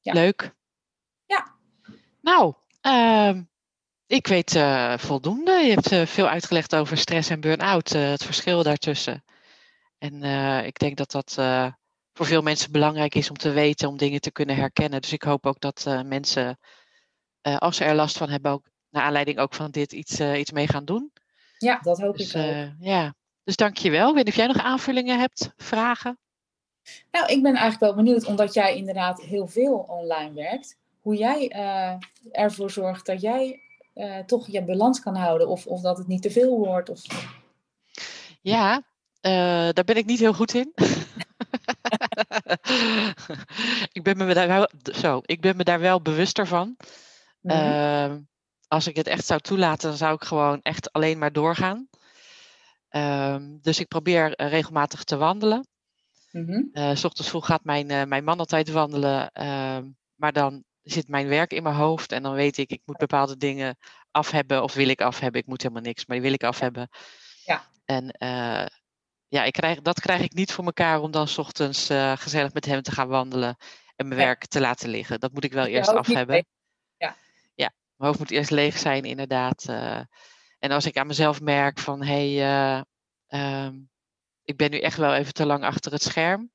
ja. 0.00 0.12
Leuk. 0.12 0.54
Ja. 1.26 1.54
Nou, 2.20 2.54
uh, 2.82 3.40
ik 4.06 4.26
weet 4.26 4.50
voldoende. 4.96 5.52
Je 5.52 5.78
hebt 5.80 6.10
veel 6.10 6.28
uitgelegd 6.28 6.74
over 6.74 6.96
stress 6.96 7.30
en 7.30 7.40
burn-out, 7.40 7.88
het 7.88 8.24
verschil 8.24 8.62
daartussen. 8.62 9.24
En 9.98 10.22
ik 10.64 10.78
denk 10.78 10.96
dat 10.96 11.10
dat 11.10 11.32
voor 12.12 12.26
veel 12.26 12.42
mensen 12.42 12.72
belangrijk 12.72 13.14
is 13.14 13.30
om 13.30 13.36
te 13.36 13.50
weten, 13.50 13.88
om 13.88 13.96
dingen 13.96 14.20
te 14.20 14.32
kunnen 14.32 14.56
herkennen. 14.56 15.00
Dus 15.00 15.12
ik 15.12 15.22
hoop 15.22 15.46
ook 15.46 15.60
dat 15.60 15.84
mensen, 16.04 16.58
als 17.42 17.76
ze 17.76 17.84
er 17.84 17.94
last 17.94 18.16
van 18.16 18.28
hebben, 18.30 18.52
ook 18.52 18.68
naar 18.90 19.02
aanleiding 19.02 19.38
ook 19.38 19.54
van 19.54 19.70
dit 19.70 19.92
iets, 19.92 20.20
iets 20.20 20.52
mee 20.52 20.68
gaan 20.68 20.84
doen. 20.84 21.12
Ja, 21.58 21.78
dat 21.82 22.00
hoop 22.00 22.16
dus, 22.16 22.34
ik 22.34 22.42
ook. 22.42 22.72
Ja, 22.78 23.14
dus 23.44 23.56
dank 23.56 23.76
je 23.76 23.90
wel. 23.90 24.08
Ik 24.08 24.14
weet 24.14 24.24
niet 24.24 24.34
of 24.34 24.40
jij 24.40 24.46
nog 24.46 24.62
aanvullingen 24.62 25.18
hebt, 25.18 25.52
vragen? 25.56 26.18
Nou, 27.10 27.26
ik 27.26 27.42
ben 27.42 27.54
eigenlijk 27.54 27.80
wel 27.80 27.94
benieuwd, 28.04 28.24
omdat 28.24 28.54
jij 28.54 28.76
inderdaad 28.76 29.22
heel 29.22 29.46
veel 29.46 29.76
online 29.88 30.32
werkt, 30.32 30.78
hoe 31.00 31.16
jij 31.16 31.48
ervoor 32.32 32.70
zorgt 32.70 33.06
dat 33.06 33.20
jij 33.20 33.60
toch 34.26 34.46
je 34.46 34.64
balans 34.64 35.00
kan 35.00 35.16
houden 35.16 35.48
of, 35.48 35.66
of 35.66 35.80
dat 35.80 35.98
het 35.98 36.06
niet 36.06 36.22
te 36.22 36.30
veel 36.30 36.58
wordt. 36.58 36.88
Of... 36.88 37.02
Ja, 38.40 38.82
daar 39.20 39.84
ben 39.84 39.96
ik 39.96 40.06
niet 40.06 40.18
heel 40.18 40.34
goed 40.34 40.54
in. 40.54 40.72
ik, 43.92 44.02
ben 44.02 44.16
me 44.16 44.34
daar 44.34 44.48
wel, 44.48 44.70
zo, 44.82 45.20
ik 45.22 45.40
ben 45.40 45.56
me 45.56 45.64
daar 45.64 45.80
wel 45.80 46.02
bewuster 46.02 46.46
van. 46.46 46.76
Mm-hmm 47.40 48.26
als 48.68 48.86
ik 48.86 48.96
het 48.96 49.06
echt 49.06 49.26
zou 49.26 49.40
toelaten, 49.40 49.88
dan 49.88 49.98
zou 49.98 50.14
ik 50.14 50.22
gewoon 50.22 50.62
echt 50.62 50.92
alleen 50.92 51.18
maar 51.18 51.32
doorgaan. 51.32 51.88
Um, 52.90 53.58
dus 53.62 53.80
ik 53.80 53.88
probeer 53.88 54.40
uh, 54.40 54.48
regelmatig 54.48 55.04
te 55.04 55.16
wandelen. 55.16 55.66
Uh, 56.72 56.94
s 56.94 57.04
ochtends 57.04 57.30
vroeg 57.30 57.46
gaat 57.46 57.64
mijn, 57.64 58.08
mijn 58.08 58.24
man 58.24 58.38
altijd 58.38 58.70
wandelen. 58.70 59.30
Uh, 59.34 59.78
maar 60.14 60.32
dan 60.32 60.64
zit 60.82 61.08
mijn 61.08 61.28
werk 61.28 61.52
in 61.52 61.62
mijn 61.62 61.74
hoofd. 61.74 62.12
En 62.12 62.22
dan 62.22 62.34
weet 62.34 62.56
ik, 62.56 62.70
ik 62.70 62.82
moet 62.84 62.96
bepaalde 62.96 63.36
dingen 63.36 63.76
af 64.10 64.30
hebben. 64.30 64.62
Of 64.62 64.74
wil 64.74 64.88
ik 64.88 65.00
af 65.00 65.20
hebben. 65.20 65.40
Ik 65.40 65.46
moet 65.46 65.62
helemaal 65.62 65.82
niks, 65.82 66.06
maar 66.06 66.16
die 66.16 66.24
wil 66.24 66.34
ik 66.34 66.44
af 66.44 66.60
hebben. 66.60 66.88
Ja. 67.44 67.62
En 67.84 68.10
ja, 69.28 69.44
ik 69.44 69.52
krijg, 69.52 69.80
dat 69.80 70.00
krijg 70.00 70.22
ik 70.22 70.32
niet 70.32 70.52
voor 70.52 70.64
elkaar 70.64 71.00
om 71.00 71.10
dan 71.10 71.28
s 71.28 71.38
ochtends 71.38 71.86
gezellig 72.14 72.52
met 72.52 72.64
hem 72.64 72.82
te 72.82 72.92
gaan 72.92 73.08
wandelen. 73.08 73.56
En 73.96 74.08
mijn 74.08 74.20
ja. 74.20 74.26
werk 74.26 74.46
te 74.46 74.60
laten 74.60 74.88
liggen. 74.88 75.20
Dat 75.20 75.32
moet 75.32 75.44
ik 75.44 75.52
wel 75.52 75.66
eerst 75.66 75.90
af 75.90 76.06
hebben. 76.06 76.34
Mee. 76.34 76.44
Mijn 77.96 78.08
hoofd 78.10 78.18
moet 78.18 78.30
eerst 78.30 78.50
leeg 78.50 78.78
zijn, 78.78 79.04
inderdaad. 79.04 79.66
Uh, 79.70 80.00
en 80.58 80.70
als 80.70 80.86
ik 80.86 80.96
aan 80.96 81.06
mezelf 81.06 81.40
merk 81.40 81.78
van 81.78 82.02
hé, 82.02 82.36
hey, 82.36 82.80
uh, 83.30 83.64
um, 83.64 83.90
ik 84.44 84.56
ben 84.56 84.70
nu 84.70 84.78
echt 84.78 84.96
wel 84.96 85.14
even 85.14 85.32
te 85.32 85.46
lang 85.46 85.64
achter 85.64 85.92
het 85.92 86.02
scherm. 86.02 86.50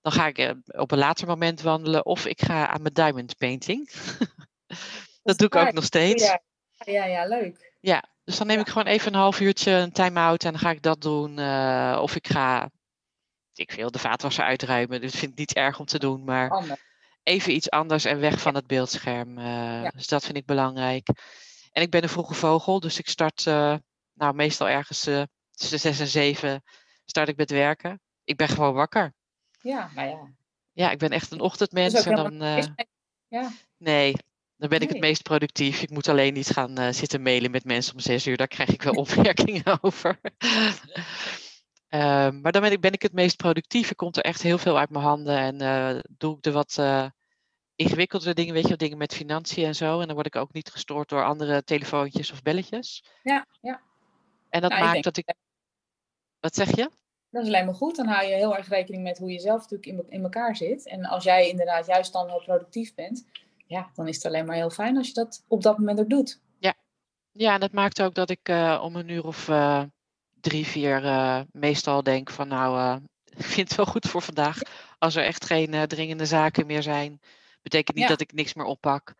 Dan 0.00 0.12
ga 0.12 0.26
ik 0.26 0.54
op 0.66 0.90
een 0.90 0.98
later 0.98 1.26
moment 1.26 1.60
wandelen 1.60 2.04
of 2.04 2.26
ik 2.26 2.42
ga 2.42 2.68
aan 2.68 2.82
mijn 2.82 2.94
diamond 2.94 3.36
painting. 3.36 3.90
dat, 4.66 4.78
dat 5.22 5.38
doe 5.38 5.46
ik 5.46 5.54
ook 5.54 5.72
nog 5.72 5.84
steeds. 5.84 6.24
Ja, 6.24 6.42
ja, 6.84 7.04
ja, 7.04 7.26
leuk. 7.26 7.72
Ja, 7.80 8.04
dus 8.24 8.36
dan 8.36 8.46
neem 8.46 8.60
ik 8.60 8.68
gewoon 8.68 8.86
even 8.86 9.12
een 9.12 9.18
half 9.18 9.40
uurtje 9.40 9.70
een 9.70 9.92
time-out 9.92 10.44
en 10.44 10.50
dan 10.50 10.60
ga 10.60 10.70
ik 10.70 10.82
dat 10.82 11.00
doen. 11.00 11.38
Uh, 11.38 11.98
of 12.00 12.16
ik 12.16 12.28
ga, 12.28 12.70
ik 13.54 13.72
wil 13.72 13.90
de 13.90 13.98
vaatwasser 13.98 14.44
uitruimen. 14.44 15.00
Dus 15.00 15.12
ik 15.12 15.18
vind 15.18 15.30
het 15.30 15.40
niet 15.40 15.54
erg 15.54 15.78
om 15.78 15.86
te 15.86 15.98
doen, 15.98 16.24
maar... 16.24 16.50
Ander 16.50 16.78
even 17.24 17.54
iets 17.54 17.70
anders 17.70 18.04
en 18.04 18.20
weg 18.20 18.40
van 18.40 18.54
het 18.54 18.66
beeldscherm. 18.66 19.38
Uh, 19.38 19.82
ja. 19.82 19.90
Dus 19.90 20.06
dat 20.06 20.24
vind 20.24 20.36
ik 20.36 20.46
belangrijk. 20.46 21.08
En 21.72 21.82
ik 21.82 21.90
ben 21.90 22.02
een 22.02 22.08
vroege 22.08 22.34
vogel, 22.34 22.80
dus 22.80 22.98
ik 22.98 23.08
start 23.08 23.46
uh, 23.46 23.76
nou, 24.12 24.34
meestal 24.34 24.68
ergens 24.68 25.00
tussen 25.50 25.78
zes 25.78 26.00
en 26.00 26.06
zeven 26.06 26.62
start 27.04 27.28
ik 27.28 27.36
met 27.36 27.50
werken. 27.50 28.00
Ik 28.24 28.36
ben 28.36 28.48
gewoon 28.48 28.74
wakker. 28.74 29.14
Ja, 29.60 29.90
nou 29.94 30.08
ja. 30.08 30.32
Ja, 30.72 30.90
ik 30.90 30.98
ben 30.98 31.10
echt 31.10 31.30
een 31.30 31.40
ochtendmens. 31.40 31.94
En 31.94 32.16
dan, 32.16 32.64
ja. 33.28 33.50
Nee, 33.76 34.14
dan 34.68 34.78
ben 34.78 34.88
ik 34.88 34.94
het 34.94 35.00
meest 35.00 35.22
productief. 35.22 35.82
Ik 35.82 35.90
moet 35.90 36.08
alleen 36.08 36.34
niet 36.34 36.50
gaan 36.50 36.94
zitten 36.94 37.22
mailen 37.22 37.50
met 37.50 37.64
mensen 37.64 37.94
om 37.94 38.00
zes 38.00 38.26
uur. 38.26 38.36
Daar 38.36 38.48
krijg 38.48 38.68
ik 38.68 38.82
wel 38.82 38.94
opmerkingen 39.04 39.78
over. 39.80 40.20
Uh, 41.88 42.30
maar 42.42 42.52
dan 42.52 42.62
ben 42.62 42.72
ik, 42.72 42.80
ben 42.80 42.92
ik 42.92 43.02
het 43.02 43.12
meest 43.12 43.36
productief. 43.36 43.88
Er 43.88 43.96
komt 43.96 44.16
er 44.16 44.22
echt 44.22 44.42
heel 44.42 44.58
veel 44.58 44.78
uit 44.78 44.90
mijn 44.90 45.04
handen. 45.04 45.38
En 45.38 45.62
uh, 45.62 46.00
doe 46.18 46.36
ik 46.36 46.42
de 46.42 46.52
wat 46.52 46.82
ingewikkeldere 47.76 48.34
dingen, 48.34 48.54
weet 48.54 48.68
je, 48.68 48.76
dingen 48.76 48.98
met 48.98 49.14
financiën 49.14 49.64
en 49.64 49.74
zo. 49.74 50.00
En 50.00 50.06
dan 50.06 50.14
word 50.14 50.26
ik 50.26 50.36
ook 50.36 50.52
niet 50.52 50.70
gestoord 50.70 51.08
door 51.08 51.24
andere 51.24 51.64
telefoontjes 51.64 52.32
of 52.32 52.42
belletjes. 52.42 53.04
Ja, 53.22 53.46
ja. 53.60 53.80
En 54.50 54.60
dat 54.60 54.70
nou, 54.70 54.82
maakt 54.82 54.96
ik 54.96 55.02
dat 55.02 55.16
ik. 55.16 55.34
Wat 56.40 56.54
zeg 56.54 56.76
je? 56.76 56.90
Dat 57.30 57.42
is 57.42 57.48
alleen 57.48 57.64
maar 57.64 57.74
goed. 57.74 57.96
Dan 57.96 58.06
hou 58.06 58.26
je 58.26 58.34
heel 58.34 58.56
erg 58.56 58.68
rekening 58.68 59.02
met 59.02 59.18
hoe 59.18 59.32
je 59.32 59.40
zelf 59.40 59.60
natuurlijk 59.60 59.86
in, 59.86 60.04
in 60.08 60.22
elkaar 60.22 60.56
zit. 60.56 60.86
En 60.86 61.04
als 61.04 61.24
jij 61.24 61.48
inderdaad 61.48 61.86
juist 61.86 62.12
dan 62.12 62.28
heel 62.28 62.42
productief 62.44 62.94
bent, 62.94 63.26
ja, 63.74 63.90
dan 63.94 64.08
is 64.08 64.16
het 64.16 64.24
alleen 64.24 64.46
maar 64.46 64.56
heel 64.56 64.70
fijn 64.70 64.96
als 64.96 65.06
je 65.06 65.14
dat 65.14 65.44
op 65.48 65.62
dat 65.62 65.78
moment 65.78 66.00
ook 66.00 66.10
doet. 66.10 66.40
Ja, 66.58 66.74
Ja, 67.32 67.54
en 67.54 67.60
dat 67.60 67.72
maakt 67.72 68.02
ook 68.02 68.14
dat 68.14 68.30
ik 68.30 68.48
uh, 68.48 68.80
om 68.82 68.96
een 68.96 69.08
uur 69.08 69.24
of 69.24 69.48
uh, 69.48 69.82
drie, 70.40 70.66
vier 70.66 71.04
uh, 71.04 71.40
meestal 71.52 72.02
denk 72.02 72.30
van 72.30 72.48
nou, 72.48 73.00
ik 73.36 73.44
vind 73.44 73.68
het 73.68 73.76
wel 73.76 73.86
goed 73.86 74.06
voor 74.06 74.22
vandaag. 74.22 74.58
Als 74.98 75.14
er 75.14 75.24
echt 75.24 75.44
geen 75.44 75.88
dringende 75.88 76.26
zaken 76.26 76.66
meer 76.66 76.82
zijn, 76.82 77.20
betekent 77.62 77.96
niet 77.96 78.04
ja. 78.04 78.10
dat 78.10 78.20
ik 78.20 78.32
niks 78.32 78.54
meer 78.54 78.66
oppak. 78.66 79.14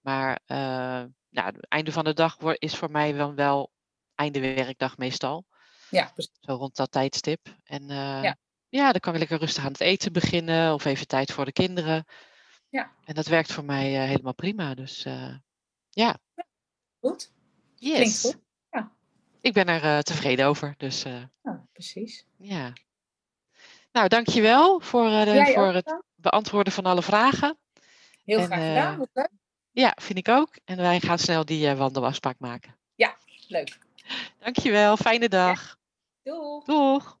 Maar 0.00 0.40
nou, 0.46 1.46
het 1.46 1.68
einde 1.68 1.92
van 1.92 2.04
de 2.04 2.14
dag 2.14 2.36
is 2.38 2.76
voor 2.76 2.90
mij 2.90 3.14
wel, 3.14 3.34
wel 3.34 3.72
einde 4.14 4.40
werkdag 4.40 4.96
meestal. 4.96 5.44
Ja, 5.90 6.10
precies. 6.14 6.32
Zo 6.40 6.54
rond 6.54 6.76
dat 6.76 6.90
tijdstip. 6.90 7.40
En 7.64 7.86
ja. 7.88 8.36
ja, 8.68 8.90
dan 8.92 9.00
kan 9.00 9.12
ik 9.12 9.18
lekker 9.18 9.38
rustig 9.38 9.64
aan 9.64 9.72
het 9.72 9.80
eten 9.80 10.12
beginnen 10.12 10.74
of 10.74 10.84
even 10.84 11.06
tijd 11.06 11.32
voor 11.32 11.44
de 11.44 11.52
kinderen. 11.52 12.04
Ja. 12.72 12.92
En 13.04 13.14
dat 13.14 13.26
werkt 13.26 13.52
voor 13.52 13.64
mij 13.64 14.06
helemaal 14.06 14.34
prima. 14.34 14.74
Dus 14.74 15.06
ja. 15.90 16.16
Goed. 17.00 17.32
Yes. 17.74 17.96
Klinkt 17.96 18.20
goed. 18.20 18.38
Ja. 18.70 18.92
Ik 19.40 19.52
ben 19.52 19.66
er 19.68 19.84
uh, 19.84 19.98
tevreden 19.98 20.46
over. 20.46 20.74
Dus, 20.76 21.02
ja, 21.02 21.66
precies. 21.72 22.26
Ja. 22.36 22.72
Nou, 23.92 24.08
dankjewel 24.08 24.80
voor, 24.80 25.08
de, 25.08 25.50
voor 25.54 25.74
het 25.74 26.02
beantwoorden 26.14 26.72
van 26.72 26.84
alle 26.84 27.02
vragen. 27.02 27.58
Heel 28.24 28.38
en, 28.38 28.46
graag 28.46 28.58
gedaan. 28.58 28.98
Wat 28.98 29.08
leuk. 29.12 29.30
Ja, 29.70 29.96
vind 30.00 30.18
ik 30.18 30.28
ook. 30.28 30.58
En 30.64 30.76
wij 30.76 31.00
gaan 31.00 31.18
snel 31.18 31.44
die 31.44 31.74
wandelafspraak 31.74 32.38
maken. 32.38 32.76
Ja, 32.94 33.16
leuk. 33.48 33.78
Dankjewel. 34.38 34.96
Fijne 34.96 35.28
dag. 35.28 35.78
Ja. 36.22 36.32
Doeg. 36.32 36.64
Doeg. 36.64 37.20